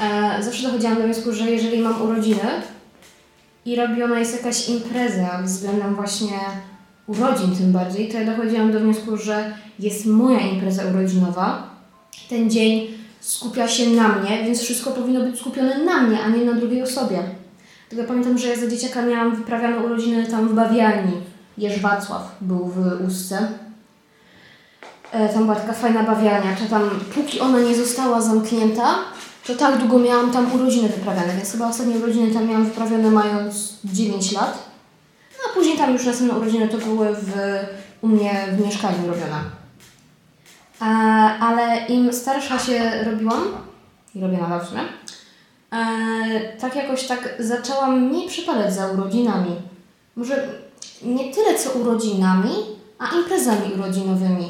E, 0.03 0.43
zawsze 0.43 0.63
dochodziłam 0.67 0.97
do 0.97 1.03
wniosku, 1.03 1.33
że 1.33 1.45
jeżeli 1.51 1.79
mam 1.83 2.03
urodziny 2.03 2.41
i 3.66 3.76
robiona 3.76 4.18
jest 4.18 4.37
jakaś 4.37 4.68
impreza 4.68 5.42
względem 5.44 5.94
właśnie 5.94 6.38
urodzin 7.06 7.56
tym 7.56 7.73
bardziej, 7.73 8.08
to 8.08 8.18
ja 8.18 8.37
dochodziłam 8.37 8.73
do 8.73 8.80
wniosku, 8.80 9.16
że 9.16 9.52
jest 9.78 10.06
moja 10.06 10.40
impreza 10.40 10.82
urodzinowa. 10.94 11.62
Ten 12.28 12.50
dzień 12.50 12.88
skupia 13.20 13.68
się 13.68 13.90
na 13.90 14.08
mnie, 14.08 14.44
więc 14.44 14.61
wszystko 14.61 14.90
powinno 14.90 15.20
być 15.20 15.40
skupione 15.40 15.85
na 15.85 16.02
mnie, 16.02 16.23
a 16.23 16.28
nie 16.28 16.44
na 16.44 16.52
drugiej 16.52 16.82
osobie. 16.82 17.23
Tylko 17.88 18.04
pamiętam, 18.04 18.38
że 18.38 18.49
ja 18.49 18.56
za 18.56 18.66
dzieciaka 18.66 19.02
miałam 19.02 19.37
wyprawiane 19.37 19.78
urodziny 19.78 20.26
tam 20.26 20.49
w 20.49 20.54
Bawialni. 20.54 21.12
Jerzy 21.58 21.80
Wacław 21.80 22.37
był 22.40 22.66
w 22.66 23.06
Ustce. 23.06 23.49
E, 25.12 25.28
Tam 25.28 25.42
była 25.42 25.54
taka 25.54 25.73
fajna 25.73 26.02
bawialnia, 26.02 26.56
to 26.56 26.70
tam 26.70 26.90
póki 27.14 27.40
ona 27.40 27.61
nie 27.61 27.75
została 27.75 28.20
zamknięta, 28.20 28.94
to 29.47 29.55
tak 29.55 29.79
długo 29.79 29.99
miałam 29.99 30.33
tam 30.33 30.55
urodziny 30.55 30.88
wyprawiane, 30.88 31.37
więc 31.37 31.53
chyba 31.53 31.69
ostatnie 31.69 31.97
urodziny 31.97 32.35
tam 32.35 32.49
miałam 32.49 32.65
wyprawione 32.65 33.11
mając 33.11 33.75
9 33.85 34.33
lat. 34.33 34.69
No 35.33 35.50
a 35.50 35.55
później 35.55 35.79
tam 35.79 35.93
już 35.93 36.07
następne 36.07 36.38
urodziny 36.38 36.69
to 36.69 36.79
były 36.79 37.07
w, 37.15 37.33
u 38.00 38.09
mnie 38.09 38.47
w 38.53 38.67
mieszkaniu 38.67 39.07
robione. 39.07 39.41
E, 40.83 40.85
ale 41.41 41.87
im 41.87 42.12
starsza 42.12 42.59
się 42.59 43.05
robiłam, 43.05 43.45
i 44.15 44.21
robię 44.21 44.38
nadal 44.38 44.61
w 44.61 44.69
sumie, 44.69 44.83
e, 45.73 46.57
tak 46.61 46.76
jakoś 46.76 47.07
tak 47.07 47.35
zaczęłam 47.38 48.00
mniej 48.00 48.29
przypadać 48.29 48.75
za 48.75 48.87
urodzinami. 48.87 49.57
Może 50.17 50.49
nie 51.03 51.35
tyle 51.35 51.59
co 51.59 51.71
urodzinami, 51.71 52.55
a 52.99 53.17
imprezami 53.17 53.75
urodzinowymi. 53.75 54.49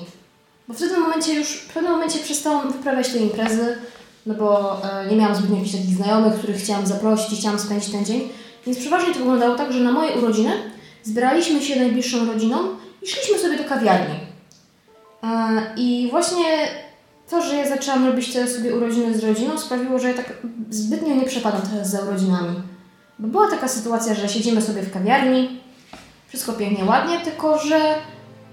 Bo 0.68 0.74
w 0.74 0.78
pewnym 0.78 1.00
momencie 1.00 1.34
już, 1.34 1.48
w 1.48 1.72
pewnym 1.72 1.92
momencie 1.92 2.18
przestałam 2.18 2.72
wyprawiać 2.72 3.08
te 3.08 3.18
imprezy, 3.18 3.78
no 4.26 4.34
bo 4.34 4.76
e, 4.82 5.06
nie 5.10 5.16
miałam 5.16 5.36
zbytnio 5.36 5.56
jakichś 5.56 5.76
takich 5.76 5.96
znajomych, 5.96 6.34
których 6.34 6.56
chciałam 6.56 6.86
zaprosić 6.86 7.32
i 7.32 7.36
chciałam 7.36 7.58
spędzić 7.58 7.92
ten 7.92 8.04
dzień. 8.04 8.28
Więc 8.66 8.78
przeważnie 8.78 9.12
to 9.12 9.18
wyglądało 9.18 9.54
tak, 9.54 9.72
że 9.72 9.80
na 9.80 9.92
moje 9.92 10.12
urodziny 10.12 10.52
zbieraliśmy 11.02 11.62
się 11.62 11.80
najbliższą 11.80 12.26
rodziną 12.26 12.58
i 13.02 13.06
szliśmy 13.06 13.38
sobie 13.38 13.58
do 13.58 13.64
kawiarni. 13.64 14.14
E, 15.22 15.28
I 15.76 16.08
właśnie 16.10 16.44
to, 17.30 17.42
że 17.42 17.56
ja 17.56 17.68
zaczęłam 17.68 18.06
robić 18.06 18.32
te 18.32 18.48
sobie 18.48 18.76
urodziny 18.76 19.18
z 19.18 19.24
rodziną, 19.24 19.58
sprawiło, 19.58 19.98
że 19.98 20.08
ja 20.08 20.14
tak 20.14 20.32
zbytnio 20.70 21.14
nie 21.14 21.24
przepadam 21.24 21.62
teraz 21.62 21.90
za 21.90 22.02
urodzinami. 22.02 22.56
Bo 23.18 23.28
była 23.28 23.50
taka 23.50 23.68
sytuacja, 23.68 24.14
że 24.14 24.28
siedzimy 24.28 24.62
sobie 24.62 24.82
w 24.82 24.92
kawiarni, 24.92 25.60
wszystko 26.28 26.52
pięknie, 26.52 26.84
ładnie, 26.84 27.20
tylko 27.20 27.58
że 27.58 27.94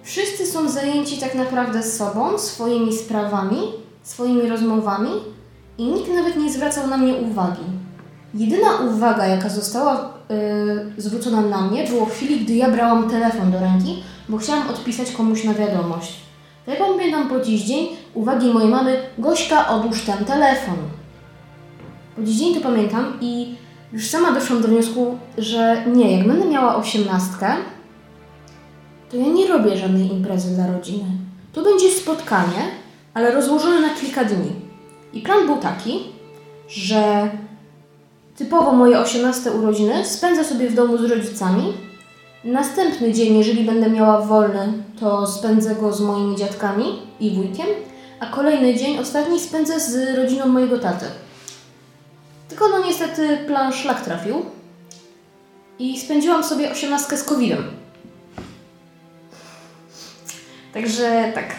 wszyscy 0.03 0.45
są 0.45 0.69
zajęci 0.69 1.17
tak 1.17 1.35
naprawdę 1.35 1.83
sobą, 1.83 2.37
swoimi 2.37 2.93
sprawami, 2.97 3.57
swoimi 4.03 4.49
rozmowami 4.49 5.11
i 5.77 5.83
nikt 5.83 6.13
nawet 6.15 6.37
nie 6.37 6.51
zwracał 6.51 6.87
na 6.87 6.97
mnie 6.97 7.13
uwagi. 7.15 7.63
Jedyna 8.33 8.75
uwaga, 8.75 9.25
jaka 9.25 9.49
została 9.49 10.13
y, 10.97 11.01
zwrócona 11.01 11.41
na 11.41 11.61
mnie, 11.61 11.87
było 11.87 12.05
w 12.05 12.11
chwili, 12.11 12.39
gdy 12.39 12.53
ja 12.53 12.71
brałam 12.71 13.09
telefon 13.09 13.51
do 13.51 13.59
ręki, 13.59 14.03
bo 14.29 14.37
chciałam 14.37 14.69
odpisać 14.69 15.11
komuś 15.11 15.43
na 15.43 15.53
wiadomość. 15.53 16.13
Ja 16.67 16.75
pamiętam 16.75 17.29
po 17.29 17.39
dziś 17.39 17.63
dzień 17.63 17.87
uwagi 18.13 18.53
mojej 18.53 18.69
mamy, 18.69 18.97
Gośka, 19.17 19.67
odłóż 19.67 20.01
ten 20.01 20.25
telefon. 20.25 20.75
Po 22.15 22.23
dziś 22.23 22.37
dzień 22.37 22.55
to 22.55 22.61
pamiętam 22.61 23.17
i 23.21 23.55
już 23.93 24.07
sama 24.07 24.31
doszłam 24.31 24.61
do 24.61 24.67
wniosku, 24.67 25.17
że 25.37 25.83
nie, 25.87 26.17
jak 26.17 26.27
będę 26.27 26.45
miała 26.45 26.75
osiemnastkę, 26.75 27.47
to 29.11 29.17
ja 29.17 29.27
nie 29.27 29.47
robię 29.47 29.77
żadnej 29.77 30.13
imprezy 30.13 30.55
dla 30.55 30.67
rodziny. 30.67 31.05
To 31.53 31.61
będzie 31.61 31.89
spotkanie, 31.89 32.61
ale 33.13 33.31
rozłożone 33.31 33.81
na 33.81 33.89
kilka 33.89 34.23
dni. 34.25 34.62
I 35.13 35.21
plan 35.21 35.45
był 35.45 35.57
taki, 35.57 35.99
że 36.67 37.29
typowo 38.35 38.71
moje 38.71 38.99
18 38.99 39.51
urodziny 39.51 40.05
spędzę 40.05 40.43
sobie 40.43 40.69
w 40.69 40.73
domu 40.73 40.97
z 40.97 41.03
rodzicami. 41.03 41.73
Następny 42.43 43.13
dzień, 43.13 43.37
jeżeli 43.37 43.63
będę 43.63 43.89
miała 43.89 44.21
wolny, 44.21 44.73
to 44.99 45.27
spędzę 45.27 45.75
go 45.75 45.93
z 45.93 46.01
moimi 46.01 46.35
dziadkami 46.35 46.85
i 47.19 47.31
wujkiem, 47.31 47.67
a 48.19 48.25
kolejny 48.25 48.75
dzień, 48.75 48.99
ostatni, 48.99 49.39
spędzę 49.39 49.79
z 49.79 50.17
rodziną 50.17 50.47
mojego 50.47 50.79
taty. 50.79 51.05
Tylko 52.49 52.69
no 52.69 52.85
niestety 52.85 53.37
plan 53.47 53.73
szlak 53.73 54.01
trafił 54.01 54.45
i 55.79 55.99
spędziłam 55.99 56.43
sobie 56.43 56.71
18 56.71 57.17
z 57.17 57.23
COVID-em. 57.23 57.63
Także 60.73 61.31
tak, 61.35 61.55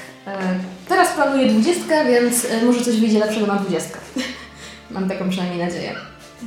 teraz 0.88 1.12
planuję 1.12 1.46
20, 1.46 2.04
więc 2.04 2.44
e, 2.44 2.64
może 2.64 2.84
coś 2.84 3.00
wyjdzie 3.00 3.18
lepszego 3.18 3.46
na 3.46 3.54
20. 3.54 3.98
Mam 4.90 5.08
taką 5.08 5.28
przynajmniej 5.30 5.66
nadzieję. 5.66 5.94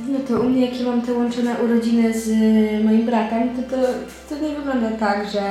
No 0.08 0.18
to 0.28 0.40
u 0.40 0.48
mnie, 0.48 0.66
jak 0.66 0.80
ja 0.80 0.86
mam 0.86 1.02
te 1.02 1.12
łączone 1.12 1.54
urodziny 1.64 2.20
z 2.20 2.28
y, 2.28 2.84
moim 2.84 3.06
bratem, 3.06 3.48
to, 3.56 3.76
to, 3.76 3.82
to 4.28 4.40
nie 4.42 4.54
wygląda 4.56 4.90
tak, 4.90 5.30
że 5.30 5.42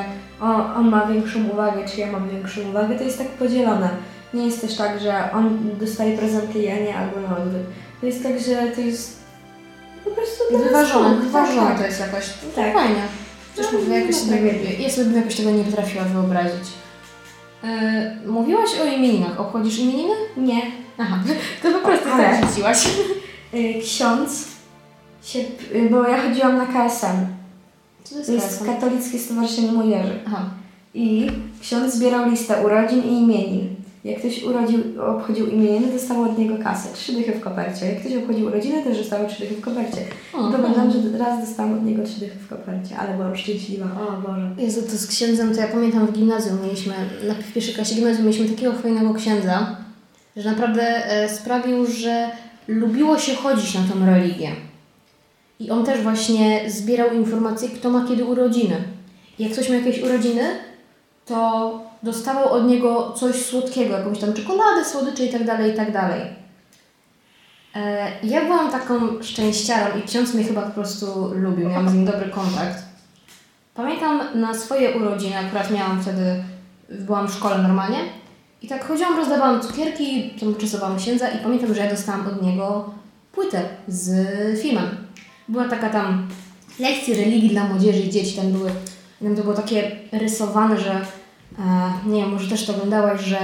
on, 0.42 0.62
on 0.62 0.90
ma 0.90 1.06
większą 1.06 1.50
uwagę, 1.54 1.86
czy 1.94 2.00
ja 2.00 2.12
mam 2.12 2.30
większą 2.30 2.62
uwagę. 2.70 2.98
To 2.98 3.04
jest 3.04 3.18
tak 3.18 3.28
podzielone. 3.28 3.90
Nie 4.34 4.46
jest 4.46 4.62
też 4.62 4.76
tak, 4.76 5.02
że 5.02 5.32
on 5.34 5.60
dostaje 5.80 6.18
prezenty, 6.18 6.60
ja 6.60 6.76
nie, 6.80 6.98
albo 6.98 7.20
na 7.22 7.38
odwrót. 7.38 7.62
To 8.02 8.06
jest 8.06 8.24
tak, 8.24 8.40
że 8.40 8.72
to 8.76 8.82
jest 8.82 9.18
po 10.04 10.10
prostu 10.12 10.44
Wyważone, 10.64 11.16
wyważone 11.16 11.62
Tak, 11.68 11.72
to 11.74 11.78
tak. 11.82 11.88
jest 11.88 12.00
jakoś. 12.00 12.26
No, 12.44 12.64
Tak. 12.64 12.74
Fajnie. 12.74 13.02
Przecież 13.54 13.72
No, 13.74 13.80
mówię, 13.80 14.00
jakoś 14.00 14.16
no, 14.16 14.22
sobie, 14.22 14.54
tak. 14.54 14.80
ja 14.80 14.90
sobie 14.90 15.06
bym 15.06 15.16
jakoś 15.16 15.36
tego 15.36 15.52
nie 15.52 15.64
potrafiła 15.64 16.04
wyobrazić. 16.04 16.68
E, 17.64 18.16
mówiłaś 18.28 18.70
o 18.82 18.86
imieninach. 18.86 19.40
Obchodzisz 19.40 19.80
imieniny? 19.80 20.14
Nie. 20.38 20.62
Aha, 20.98 21.20
to 21.64 21.72
po 21.72 21.88
prostu 21.88 22.10
Ale- 22.14 22.24
tak 22.24 22.50
rzuciłaś. 22.50 22.88
Y, 23.54 23.74
ksiądz 23.84 24.48
się, 25.24 25.40
y, 25.76 25.90
bo 25.92 26.08
ja 26.08 26.22
chodziłam 26.22 26.58
na 26.58 26.66
KSM. 26.66 27.28
Co 28.04 28.14
to 28.14 28.18
jest 28.18 28.28
To 28.28 28.34
jest 28.34 28.60
KSM? 28.60 28.66
Katolickie 28.66 29.20
Stowarzyszenie 29.20 29.72
Młodzieży. 29.72 30.20
Aha. 30.28 30.46
I 30.94 31.28
ksiądz 31.62 31.94
zbierał 31.94 32.30
listę 32.30 32.66
urodzin 32.66 33.04
i 33.04 33.14
imienin. 33.24 33.76
Jak 34.04 34.20
ktoś 34.20 34.44
urodził, 34.44 34.80
obchodził 35.02 35.48
imieniny, 35.48 35.92
dostał 35.94 36.22
od 36.22 36.38
niego 36.38 36.58
kasę, 36.64 36.90
trzy 36.94 37.14
dychy 37.14 37.32
w 37.32 37.42
kopercie. 37.42 37.86
Jak 37.86 38.00
ktoś 38.00 38.16
obchodził 38.16 38.48
urodziny, 38.48 38.84
też 38.84 38.98
dostało 38.98 39.30
trzy 39.30 39.40
dychy 39.40 39.56
w 39.56 39.62
kopercie. 39.62 40.02
O, 40.34 40.50
I 40.50 40.52
pamiętam, 40.52 40.92
że 40.92 41.18
raz 41.18 41.48
dostałam 41.48 41.74
od 41.74 41.86
niego 41.86 42.04
trzy 42.04 42.20
dychy 42.20 42.40
w 42.40 42.48
kopercie, 42.48 42.98
ale 42.98 43.14
byłam 43.14 43.36
szczęśliwa. 43.36 43.86
O 43.86 44.28
Boże. 44.28 44.50
Jezu, 44.58 44.82
to 44.82 44.98
z 44.98 45.08
księdzem, 45.08 45.56
to 45.56 45.62
ja 45.62 45.68
pamiętam 45.68 46.08
w 46.08 46.12
gimnazjum 46.12 46.62
mieliśmy, 46.64 46.94
na 47.28 47.34
w 47.34 47.54
pierwszej 47.54 47.74
klasie 47.74 47.96
gimnazjum 47.96 48.26
mieliśmy 48.26 48.50
takiego 48.50 48.74
fajnego 48.74 49.14
księdza, 49.14 49.78
że 50.38 50.52
naprawdę 50.52 51.12
e, 51.12 51.30
sprawił, 51.30 51.86
że 51.86 52.30
lubiło 52.68 53.18
się 53.18 53.36
chodzić 53.36 53.76
na 53.76 53.82
tą 53.82 54.06
religię. 54.06 54.52
I 55.60 55.70
on 55.70 55.86
też 55.86 56.02
właśnie 56.02 56.62
zbierał 56.68 57.14
informacje, 57.14 57.70
kto 57.70 57.90
ma 57.90 58.08
kiedy 58.08 58.26
urodziny. 58.26 58.76
Jak 59.40 59.52
ktoś 59.52 59.70
miał 59.70 59.80
jakieś 59.80 60.04
urodziny, 60.04 60.44
to 61.26 61.87
dostawał 62.04 62.50
od 62.50 62.68
niego 62.68 63.14
coś 63.18 63.46
słodkiego, 63.46 63.98
jakąś 63.98 64.20
tam 64.20 64.34
czekoladę, 64.34 64.86
słodycze 64.86 65.26
i 65.26 65.32
tak 65.32 65.46
dalej, 65.46 65.76
tak. 65.76 65.88
E, 67.76 68.12
ja 68.24 68.42
byłam 68.42 68.72
taką 68.72 69.24
szczęściarą 69.24 70.00
i 70.00 70.02
ksiądz 70.02 70.34
mnie 70.34 70.44
chyba 70.44 70.62
po 70.62 70.72
prostu 70.72 71.32
lubił, 71.34 71.70
miałam 71.70 71.90
z 71.90 71.94
nim 71.94 72.06
dobry 72.06 72.30
kontakt. 72.30 72.78
Pamiętam 73.74 74.22
na 74.36 74.54
swoje 74.54 74.98
urodziny, 74.98 75.38
akurat 75.38 75.72
miałam 75.72 76.02
wtedy, 76.02 76.44
byłam 76.90 77.28
w 77.28 77.34
szkole 77.34 77.58
normalnie 77.58 77.98
i 78.62 78.68
tak 78.68 78.88
chodziłam, 78.88 79.18
rozdawałam 79.18 79.62
cukierki, 79.62 80.34
tam 80.40 80.50
uczesowałam 80.50 80.98
księdza 80.98 81.30
i 81.30 81.38
pamiętam, 81.38 81.76
że 81.76 81.84
ja 81.84 81.90
dostałam 81.90 82.28
od 82.28 82.42
niego 82.42 82.90
płytę 83.32 83.62
z 83.88 84.62
filmem. 84.62 84.86
Była 85.48 85.66
taka 85.66 85.90
tam 85.90 86.28
lekcje 86.80 87.16
religii 87.16 87.50
dla 87.50 87.64
młodzieży 87.64 88.00
i 88.00 88.10
dzieci, 88.10 88.36
tam 88.36 88.52
były, 88.52 88.72
tam 89.24 89.36
to 89.36 89.42
było 89.42 89.54
takie 89.54 89.92
rysowane, 90.12 90.80
że 90.80 91.02
nie 92.06 92.22
wiem, 92.22 92.34
może 92.34 92.50
też 92.50 92.66
to 92.66 92.74
oglądałaś, 92.74 93.22
że 93.22 93.38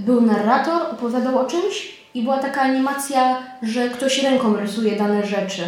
był 0.00 0.20
narrator, 0.20 0.82
opowiadał 0.92 1.38
o 1.38 1.44
czymś 1.44 1.98
i 2.14 2.22
była 2.22 2.38
taka 2.38 2.60
animacja, 2.60 3.38
że 3.62 3.88
ktoś 3.88 4.22
ręką 4.22 4.56
rysuje 4.56 4.96
dane 4.96 5.26
rzeczy. 5.26 5.62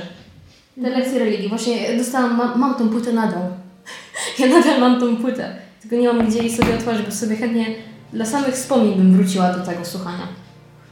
Te 0.83 0.91
lekcje 0.91 1.19
religii. 1.19 1.49
Właśnie 1.49 1.97
dostałam, 1.99 2.37
mam, 2.37 2.59
mam 2.59 2.75
tą 2.75 2.89
płytę 2.89 3.13
nadal. 3.13 3.43
Ja 4.39 4.47
nadal 4.47 4.81
mam 4.81 5.01
tą 5.01 5.17
płytę. 5.17 5.57
Tylko 5.81 5.97
nie 5.97 6.13
mam 6.13 6.27
gdzie 6.27 6.39
jej 6.39 6.57
sobie 6.57 6.75
otworzyć, 6.75 7.07
bo 7.07 7.13
sobie 7.13 7.37
chętnie 7.37 7.67
dla 8.13 8.27
samych 8.27 8.55
wspomnień 8.55 8.95
bym 8.95 9.17
wróciła 9.17 9.53
do 9.53 9.67
tego 9.67 9.85
słuchania. 9.85 10.29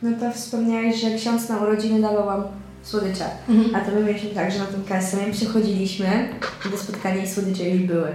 No 0.03 0.11
to 0.21 0.33
wspomniałeś, 0.33 1.01
że 1.01 1.11
ksiądz 1.11 1.49
na 1.49 1.57
urodziny 1.57 2.03
dawał 2.03 2.27
Wam 2.27 2.43
słodycze. 2.83 3.25
Mhm. 3.49 3.77
A 3.77 3.81
to 3.81 3.93
my 3.93 4.05
mieliśmy 4.05 4.31
tak, 4.31 4.53
że 4.53 4.59
na 4.59 4.65
tym 4.65 4.85
KSM 4.85 5.17
my 5.27 5.33
przychodziliśmy 5.33 6.29
do 6.71 6.79
spotkania 6.79 7.23
i 7.23 7.29
słodycze 7.29 7.69
już 7.69 7.83
były. 7.83 8.09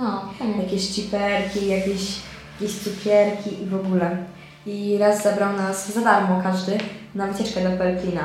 O, 0.00 0.34
fajnie. 0.38 0.62
Jakieś 0.62 0.86
ciperki, 0.86 1.66
jakieś, 1.68 2.16
jakieś 2.60 2.76
cukierki 2.78 3.62
i 3.62 3.66
w 3.66 3.74
ogóle. 3.74 4.16
I 4.66 4.96
raz 4.98 5.22
zabrał 5.22 5.52
nas 5.56 5.92
za 5.92 6.00
darmo 6.00 6.40
każdy 6.42 6.78
na 7.14 7.26
wycieczkę 7.26 7.70
do 7.70 7.78
Pelplina. 7.78 8.22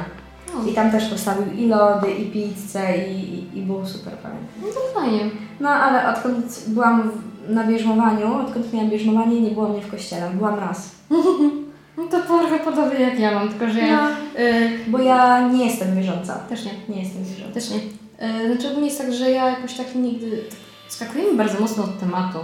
O, 0.58 0.70
I 0.70 0.74
tam 0.74 0.92
też 0.92 1.06
postawił 1.10 1.54
i 1.54 1.68
lody, 1.68 2.12
i 2.12 2.26
pizzę 2.26 2.98
i, 2.98 3.12
i, 3.34 3.58
i 3.58 3.62
było 3.62 3.86
super, 3.86 4.14
pamiętam. 4.14 4.48
no 4.62 4.68
to 4.68 5.00
fajnie. 5.00 5.20
No 5.60 5.70
ale 5.70 6.14
odkąd 6.16 6.64
byłam 6.68 7.12
w, 7.12 7.50
na 7.50 7.64
bierzmowaniu, 7.68 8.34
odkąd 8.48 8.74
miałam 8.74 8.90
bierzmowanie, 8.90 9.42
nie 9.42 9.52
było 9.52 9.70
mnie 9.70 9.82
w 9.82 9.92
kościele. 9.92 10.30
Byłam 10.34 10.60
raz. 10.60 10.90
No 11.98 12.04
to 12.04 12.22
trochę 12.22 12.60
podobnie 12.60 13.00
jak 13.00 13.20
ja 13.20 13.32
mam, 13.36 13.50
tylko 13.50 13.70
że 13.70 13.80
ja 13.80 14.02
No, 14.02 14.10
y, 14.44 14.70
bo 14.88 15.00
ja 15.00 15.48
nie 15.48 15.66
jestem 15.66 15.96
wierząca. 15.96 16.34
też 16.36 16.66
nie. 16.66 16.96
Nie 16.96 17.02
jestem 17.04 17.24
wierząca. 17.24 17.54
Też 17.54 17.70
nie. 17.70 17.78
E, 18.20 18.48
Znaczy 18.54 18.68
ogólnie 18.70 18.88
jest 18.88 19.02
tak, 19.02 19.14
że 19.14 19.32
ja 19.32 19.50
jakoś 19.50 19.74
tak 19.74 19.96
nigdy... 19.96 20.42
Skakujemy 20.88 21.34
bardzo 21.34 21.60
mocno 21.60 21.84
od 21.84 22.00
tematu. 22.00 22.40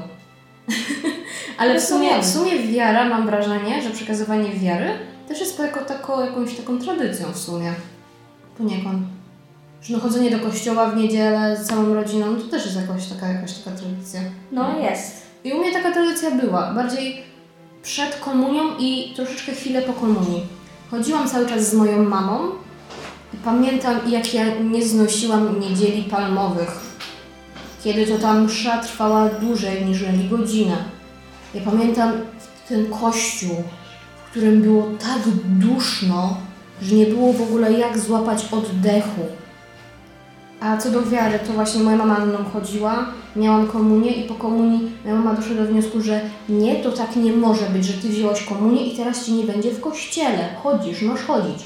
Ale 1.57 1.79
w 1.79 1.83
sumie, 1.83 2.21
w 2.21 2.25
sumie 2.25 2.59
wiara, 2.59 3.09
mam 3.09 3.25
wrażenie, 3.25 3.81
że 3.81 3.89
przekazywanie 3.89 4.49
wiary 4.49 4.89
też 5.27 5.39
jest 5.39 5.59
jako 5.59 5.79
taką, 5.79 6.25
jakąś 6.25 6.55
taką 6.55 6.79
tradycją 6.79 7.31
w 7.31 7.37
sumie. 7.37 7.73
Poniekąd. 8.57 9.03
Że 9.81 9.93
no 9.93 9.99
chodzenie 9.99 10.31
do 10.31 10.39
kościoła 10.39 10.89
w 10.89 10.97
niedzielę 10.97 11.57
z 11.63 11.67
całą 11.67 11.93
rodziną, 11.93 12.35
to 12.35 12.43
też 12.43 12.65
jest 12.65 12.77
jakoś 12.77 13.07
taka, 13.07 13.27
jakaś 13.27 13.53
taka 13.53 13.77
tradycja. 13.77 14.21
No 14.51 14.79
jest. 14.79 15.21
I 15.43 15.53
u 15.53 15.57
mnie 15.57 15.73
taka 15.73 15.91
tradycja 15.91 16.31
była. 16.31 16.73
Bardziej 16.73 17.23
przed 17.83 18.15
komunią 18.15 18.63
i 18.79 19.13
troszeczkę 19.15 19.51
chwilę 19.51 19.81
po 19.81 19.93
komunii. 19.93 20.47
Chodziłam 20.91 21.27
cały 21.27 21.47
czas 21.47 21.69
z 21.69 21.73
moją 21.73 22.03
mamą 22.03 22.39
i 23.33 23.37
pamiętam, 23.37 23.99
jak 24.07 24.33
ja 24.33 24.43
nie 24.59 24.85
znosiłam 24.85 25.59
niedzieli 25.59 26.03
palmowych. 26.03 26.90
Kiedy 27.83 28.07
to 28.07 28.17
ta 28.17 28.33
msza 28.33 28.77
trwała 28.77 29.29
dłużej 29.29 29.85
niż 29.85 30.03
godzinę. 30.29 30.77
Ja 31.53 31.61
pamiętam 31.61 32.11
ten 32.69 32.89
kościół, 32.89 33.63
w 34.25 34.31
którym 34.31 34.61
było 34.61 34.83
tak 34.99 35.21
duszno, 35.45 36.37
że 36.81 36.95
nie 36.95 37.05
było 37.05 37.33
w 37.33 37.41
ogóle 37.41 37.73
jak 37.73 37.99
złapać 37.99 38.45
oddechu. 38.51 39.21
A 40.59 40.77
co 40.77 40.91
do 40.91 41.03
wiary, 41.03 41.39
to 41.39 41.53
właśnie 41.53 41.83
moja 41.83 41.97
mama 41.97 42.19
ze 42.19 42.25
mną 42.25 42.37
chodziła, 42.53 43.05
miałam 43.35 43.67
komunię 43.67 44.11
i 44.11 44.27
po 44.27 44.35
komunii 44.35 44.91
moja 45.03 45.15
mama 45.15 45.33
doszła 45.33 45.55
do 45.55 45.65
wniosku, 45.65 46.01
że 46.01 46.21
nie, 46.49 46.75
to 46.75 46.91
tak 46.91 47.15
nie 47.15 47.33
może 47.33 47.65
być, 47.65 47.85
że 47.85 47.93
ty 47.93 48.09
wziąłeś 48.09 48.43
komunię 48.43 48.85
i 48.85 48.97
teraz 48.97 49.25
ci 49.25 49.33
nie 49.33 49.43
będzie 49.43 49.71
w 49.71 49.81
kościele. 49.81 50.49
Chodzisz, 50.63 51.01
masz 51.01 51.21
chodzić. 51.21 51.63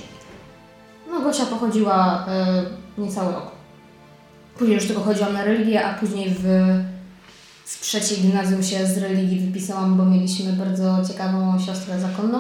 No 1.12 1.20
Gosia 1.22 1.46
pochodziła 1.46 2.26
y, 2.98 3.02
niecały 3.02 3.34
rok. 3.34 3.55
Później 4.58 4.76
już 4.76 4.88
tylko 4.88 5.02
chodziłam 5.02 5.34
na 5.34 5.44
religię, 5.44 5.86
a 5.86 5.94
później 5.94 6.36
w, 6.40 6.44
w 7.66 7.82
trzeciej 7.82 8.18
gimnazjum 8.18 8.64
się 8.64 8.88
z 8.88 8.98
religii 8.98 9.40
wypisałam, 9.40 9.98
bo 9.98 10.06
mieliśmy 10.06 10.54
bardzo 10.54 11.02
ciekawą 11.08 11.60
siostrę 11.60 12.00
zakonną, 12.00 12.40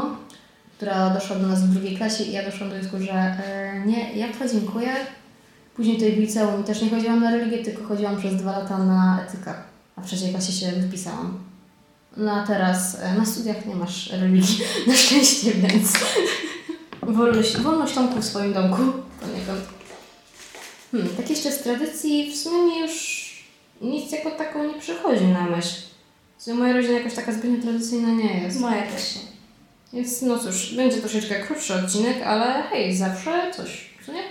która 0.77 1.09
doszła 1.09 1.35
do 1.35 1.47
nas 1.47 1.63
w 1.63 1.73
drugiej 1.73 1.97
klasie 1.97 2.23
i 2.23 2.31
ja 2.31 2.45
doszłam 2.45 2.69
do 2.69 2.75
wniosku, 2.75 2.99
że 2.99 3.37
y, 3.83 3.87
nie, 3.87 4.13
ja 4.13 4.27
to 4.39 4.49
dziękuję. 4.53 4.89
Później 5.75 5.95
tutaj 5.95 6.11
w 6.11 6.19
liceum 6.19 6.63
też 6.63 6.81
nie 6.81 6.89
chodziłam 6.89 7.23
na 7.23 7.31
religię, 7.31 7.63
tylko 7.63 7.83
chodziłam 7.83 8.17
przez 8.17 8.35
dwa 8.35 8.59
lata 8.59 8.77
na 8.77 9.25
etykę, 9.27 9.53
a 9.95 10.01
w 10.01 10.05
trzeciej 10.05 10.29
klasie 10.29 10.51
się 10.51 10.71
wypisałam. 10.71 11.39
No 12.17 12.31
a 12.31 12.47
teraz 12.47 12.97
e, 13.01 13.13
na 13.13 13.25
studiach 13.25 13.65
nie 13.65 13.75
masz 13.75 14.11
religii, 14.11 14.59
na 14.87 14.93
szczęście, 14.93 15.51
więc 15.51 15.93
wolność, 17.01 17.57
wolność 17.57 17.93
Tomku 17.93 18.21
w 18.21 18.25
swoim 18.25 18.53
domku. 18.53 19.04
Hmm, 20.95 21.15
tak 21.17 21.29
jeszcze 21.29 21.51
z 21.51 21.59
tradycji 21.59 22.31
w 22.31 22.35
sumie 22.35 22.63
mi 22.63 22.79
już 22.79 23.25
nic 23.81 24.11
jako 24.11 24.31
taką 24.31 24.67
nie 24.67 24.79
przychodzi 24.79 25.25
na 25.25 25.43
myśl. 25.43 25.81
W 26.37 26.43
sumie 26.43 26.55
moja 26.55 26.73
rodzina 26.73 26.97
jakoś 26.97 27.13
taka 27.13 27.31
zbytnio 27.31 27.61
tradycyjna 27.61 28.09
nie 28.09 28.41
jest. 28.41 28.59
Moja 28.59 28.81
też 28.81 29.15
nie. 29.15 29.21
Więc 29.93 30.21
no 30.21 30.39
cóż, 30.39 30.73
będzie 30.75 30.97
troszeczkę 30.97 31.35
krótszy 31.35 31.73
odcinek, 31.73 32.23
ale 32.25 32.63
hej, 32.63 32.95
zawsze 32.95 33.51
coś, 33.55 33.89
co 34.05 34.13
nie? 34.13 34.23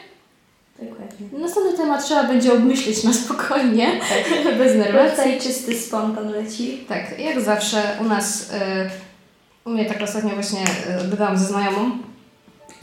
Dokładnie. 0.78 1.38
Następny 1.38 1.76
temat 1.76 2.04
trzeba 2.04 2.24
będzie 2.24 2.52
obmyślić 2.52 3.04
na 3.04 3.12
spokojnie, 3.12 4.00
bez 4.58 4.76
nerwacji. 4.76 5.16
Tutaj 5.16 5.40
czysty 5.40 5.78
spontan 5.80 6.32
leci. 6.32 6.84
Tak, 6.88 7.18
jak 7.18 7.40
zawsze 7.40 7.98
u 8.00 8.04
nas, 8.04 8.50
y, 8.50 8.54
u 9.64 9.70
mnie 9.70 9.84
tak 9.84 10.02
ostatnio 10.02 10.30
właśnie 10.30 10.62
y, 11.04 11.08
gadałam 11.10 11.38
ze 11.38 11.44
znajomą 11.44 11.90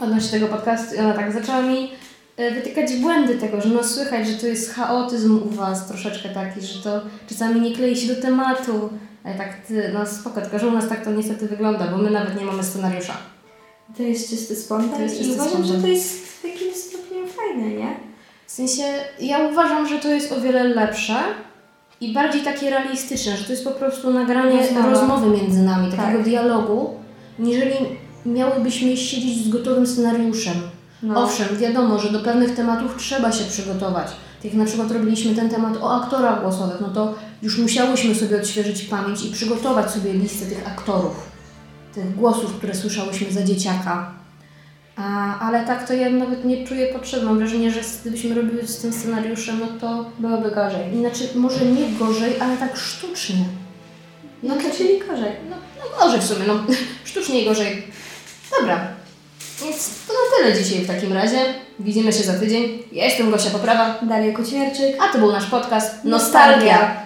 odnośnie 0.00 0.30
tego 0.30 0.46
podcastu 0.48 0.94
i 0.94 0.98
ona 0.98 1.14
tak 1.14 1.32
zaczęła 1.32 1.62
mi 1.62 1.90
wytykać 2.50 2.96
błędy 2.96 3.34
tego, 3.34 3.60
że 3.60 3.68
no 3.68 3.84
słychać, 3.84 4.28
że 4.28 4.34
to 4.34 4.46
jest 4.46 4.74
chaotyzm 4.74 5.40
u 5.46 5.50
Was 5.50 5.88
troszeczkę 5.88 6.28
taki, 6.28 6.60
że 6.60 6.82
to 6.82 7.00
czasami 7.28 7.60
nie 7.60 7.74
klei 7.76 7.96
się 7.96 8.14
do 8.14 8.22
tematu. 8.22 8.90
Ale 9.24 9.34
tak, 9.34 9.48
no 9.94 10.06
spoko, 10.06 10.40
tylko 10.40 10.58
że 10.58 10.66
u 10.68 10.70
nas 10.70 10.88
tak 10.88 11.04
to 11.04 11.10
niestety 11.12 11.46
wygląda, 11.46 11.86
bo 11.86 11.98
my 11.98 12.10
nawet 12.10 12.40
nie 12.40 12.44
mamy 12.46 12.64
scenariusza. 12.64 13.16
To 13.96 14.02
jest 14.02 14.30
czysty 14.30 14.56
spontan 14.56 15.00
i 15.20 15.30
uważam, 15.30 15.48
spontan. 15.48 15.64
że 15.76 15.82
to 15.82 15.86
jest 15.86 16.26
w 16.26 16.44
jakimś 16.44 16.74
stopniu 16.76 17.26
fajne, 17.26 17.68
nie? 17.68 17.96
W 18.46 18.52
sensie, 18.52 18.82
ja 19.20 19.38
uważam, 19.38 19.88
że 19.88 19.98
to 19.98 20.08
jest 20.08 20.32
o 20.32 20.40
wiele 20.40 20.64
lepsze 20.64 21.14
i 22.00 22.12
bardziej 22.14 22.42
takie 22.42 22.70
realistyczne, 22.70 23.36
że 23.36 23.44
to 23.44 23.52
jest 23.52 23.64
po 23.64 23.70
prostu 23.70 24.10
nagranie 24.10 24.58
Rozmowa. 24.60 24.90
rozmowy 24.90 25.26
między 25.42 25.62
nami, 25.62 25.90
takiego 25.90 26.18
Tak. 26.18 26.22
dialogu, 26.22 26.90
niżeli 27.38 27.74
miałybyśmy 28.26 28.96
siedzieć 28.96 29.44
z 29.44 29.48
gotowym 29.48 29.86
scenariuszem. 29.86 30.54
No. 31.02 31.24
Owszem, 31.24 31.56
wiadomo, 31.56 31.98
że 31.98 32.10
do 32.12 32.20
pewnych 32.20 32.54
tematów 32.54 32.96
trzeba 32.96 33.32
się 33.32 33.44
przygotować. 33.44 34.06
Tak 34.06 34.44
jak 34.44 34.54
na 34.54 34.64
przykład 34.64 34.90
robiliśmy 34.90 35.34
ten 35.34 35.50
temat 35.50 35.76
o 35.82 36.02
aktorach 36.02 36.42
głosowych, 36.42 36.80
no 36.80 36.88
to 36.88 37.14
już 37.42 37.58
musiałyśmy 37.58 38.14
sobie 38.14 38.36
odświeżyć 38.36 38.82
pamięć 38.82 39.24
i 39.24 39.32
przygotować 39.32 39.90
sobie 39.90 40.12
listę 40.12 40.46
tych 40.46 40.66
aktorów, 40.66 41.30
tych 41.94 42.16
głosów, 42.16 42.52
które 42.56 42.74
słyszałyśmy 42.74 43.32
za 43.32 43.42
dzieciaka. 43.42 44.10
A, 44.96 45.38
ale 45.38 45.66
tak 45.66 45.88
to 45.88 45.94
ja 45.94 46.10
nawet 46.10 46.44
nie 46.44 46.66
czuję 46.66 46.86
potrzeby. 46.94 47.26
Mam 47.26 47.38
wrażenie, 47.38 47.70
że 47.70 47.80
gdybyśmy 48.00 48.34
robiły 48.34 48.66
z 48.66 48.78
tym 48.78 48.92
scenariuszem, 48.92 49.60
no 49.60 49.66
to 49.80 50.10
Byłoby 50.18 50.50
gorzej. 50.50 50.94
inaczej, 50.94 51.28
może 51.34 51.66
nie 51.66 51.98
gorzej, 51.98 52.40
ale 52.40 52.56
tak 52.56 52.76
sztucznie. 52.76 53.44
No 54.42 54.54
to 54.54 54.76
czyli 54.76 54.98
gorzej. 54.98 55.32
No, 55.50 55.56
no 55.78 56.04
gorzej 56.04 56.20
w 56.20 56.24
sumie, 56.24 56.46
no 56.46 56.54
sztucznie 57.04 57.42
i 57.42 57.44
gorzej. 57.44 57.82
Dobra, 58.60 58.88
więc 59.64 59.90
to 60.08 60.12
na 60.12 60.36
tyle 60.36 60.62
dzisiaj 60.62 60.78
w 60.78 60.86
takim 60.86 61.12
razie. 61.12 61.38
Widzimy 61.78 62.12
się 62.12 62.22
za 62.22 62.34
tydzień. 62.34 62.82
Ja 62.92 63.04
jestem 63.04 63.30
Gosia 63.30 63.50
Poprawa, 63.50 63.98
Daria 64.02 64.32
Kocierczyk. 64.32 64.96
a 65.00 65.12
to 65.12 65.18
był 65.18 65.32
nasz 65.32 65.46
podcast 65.46 66.04
Nostalgia. 66.04 67.02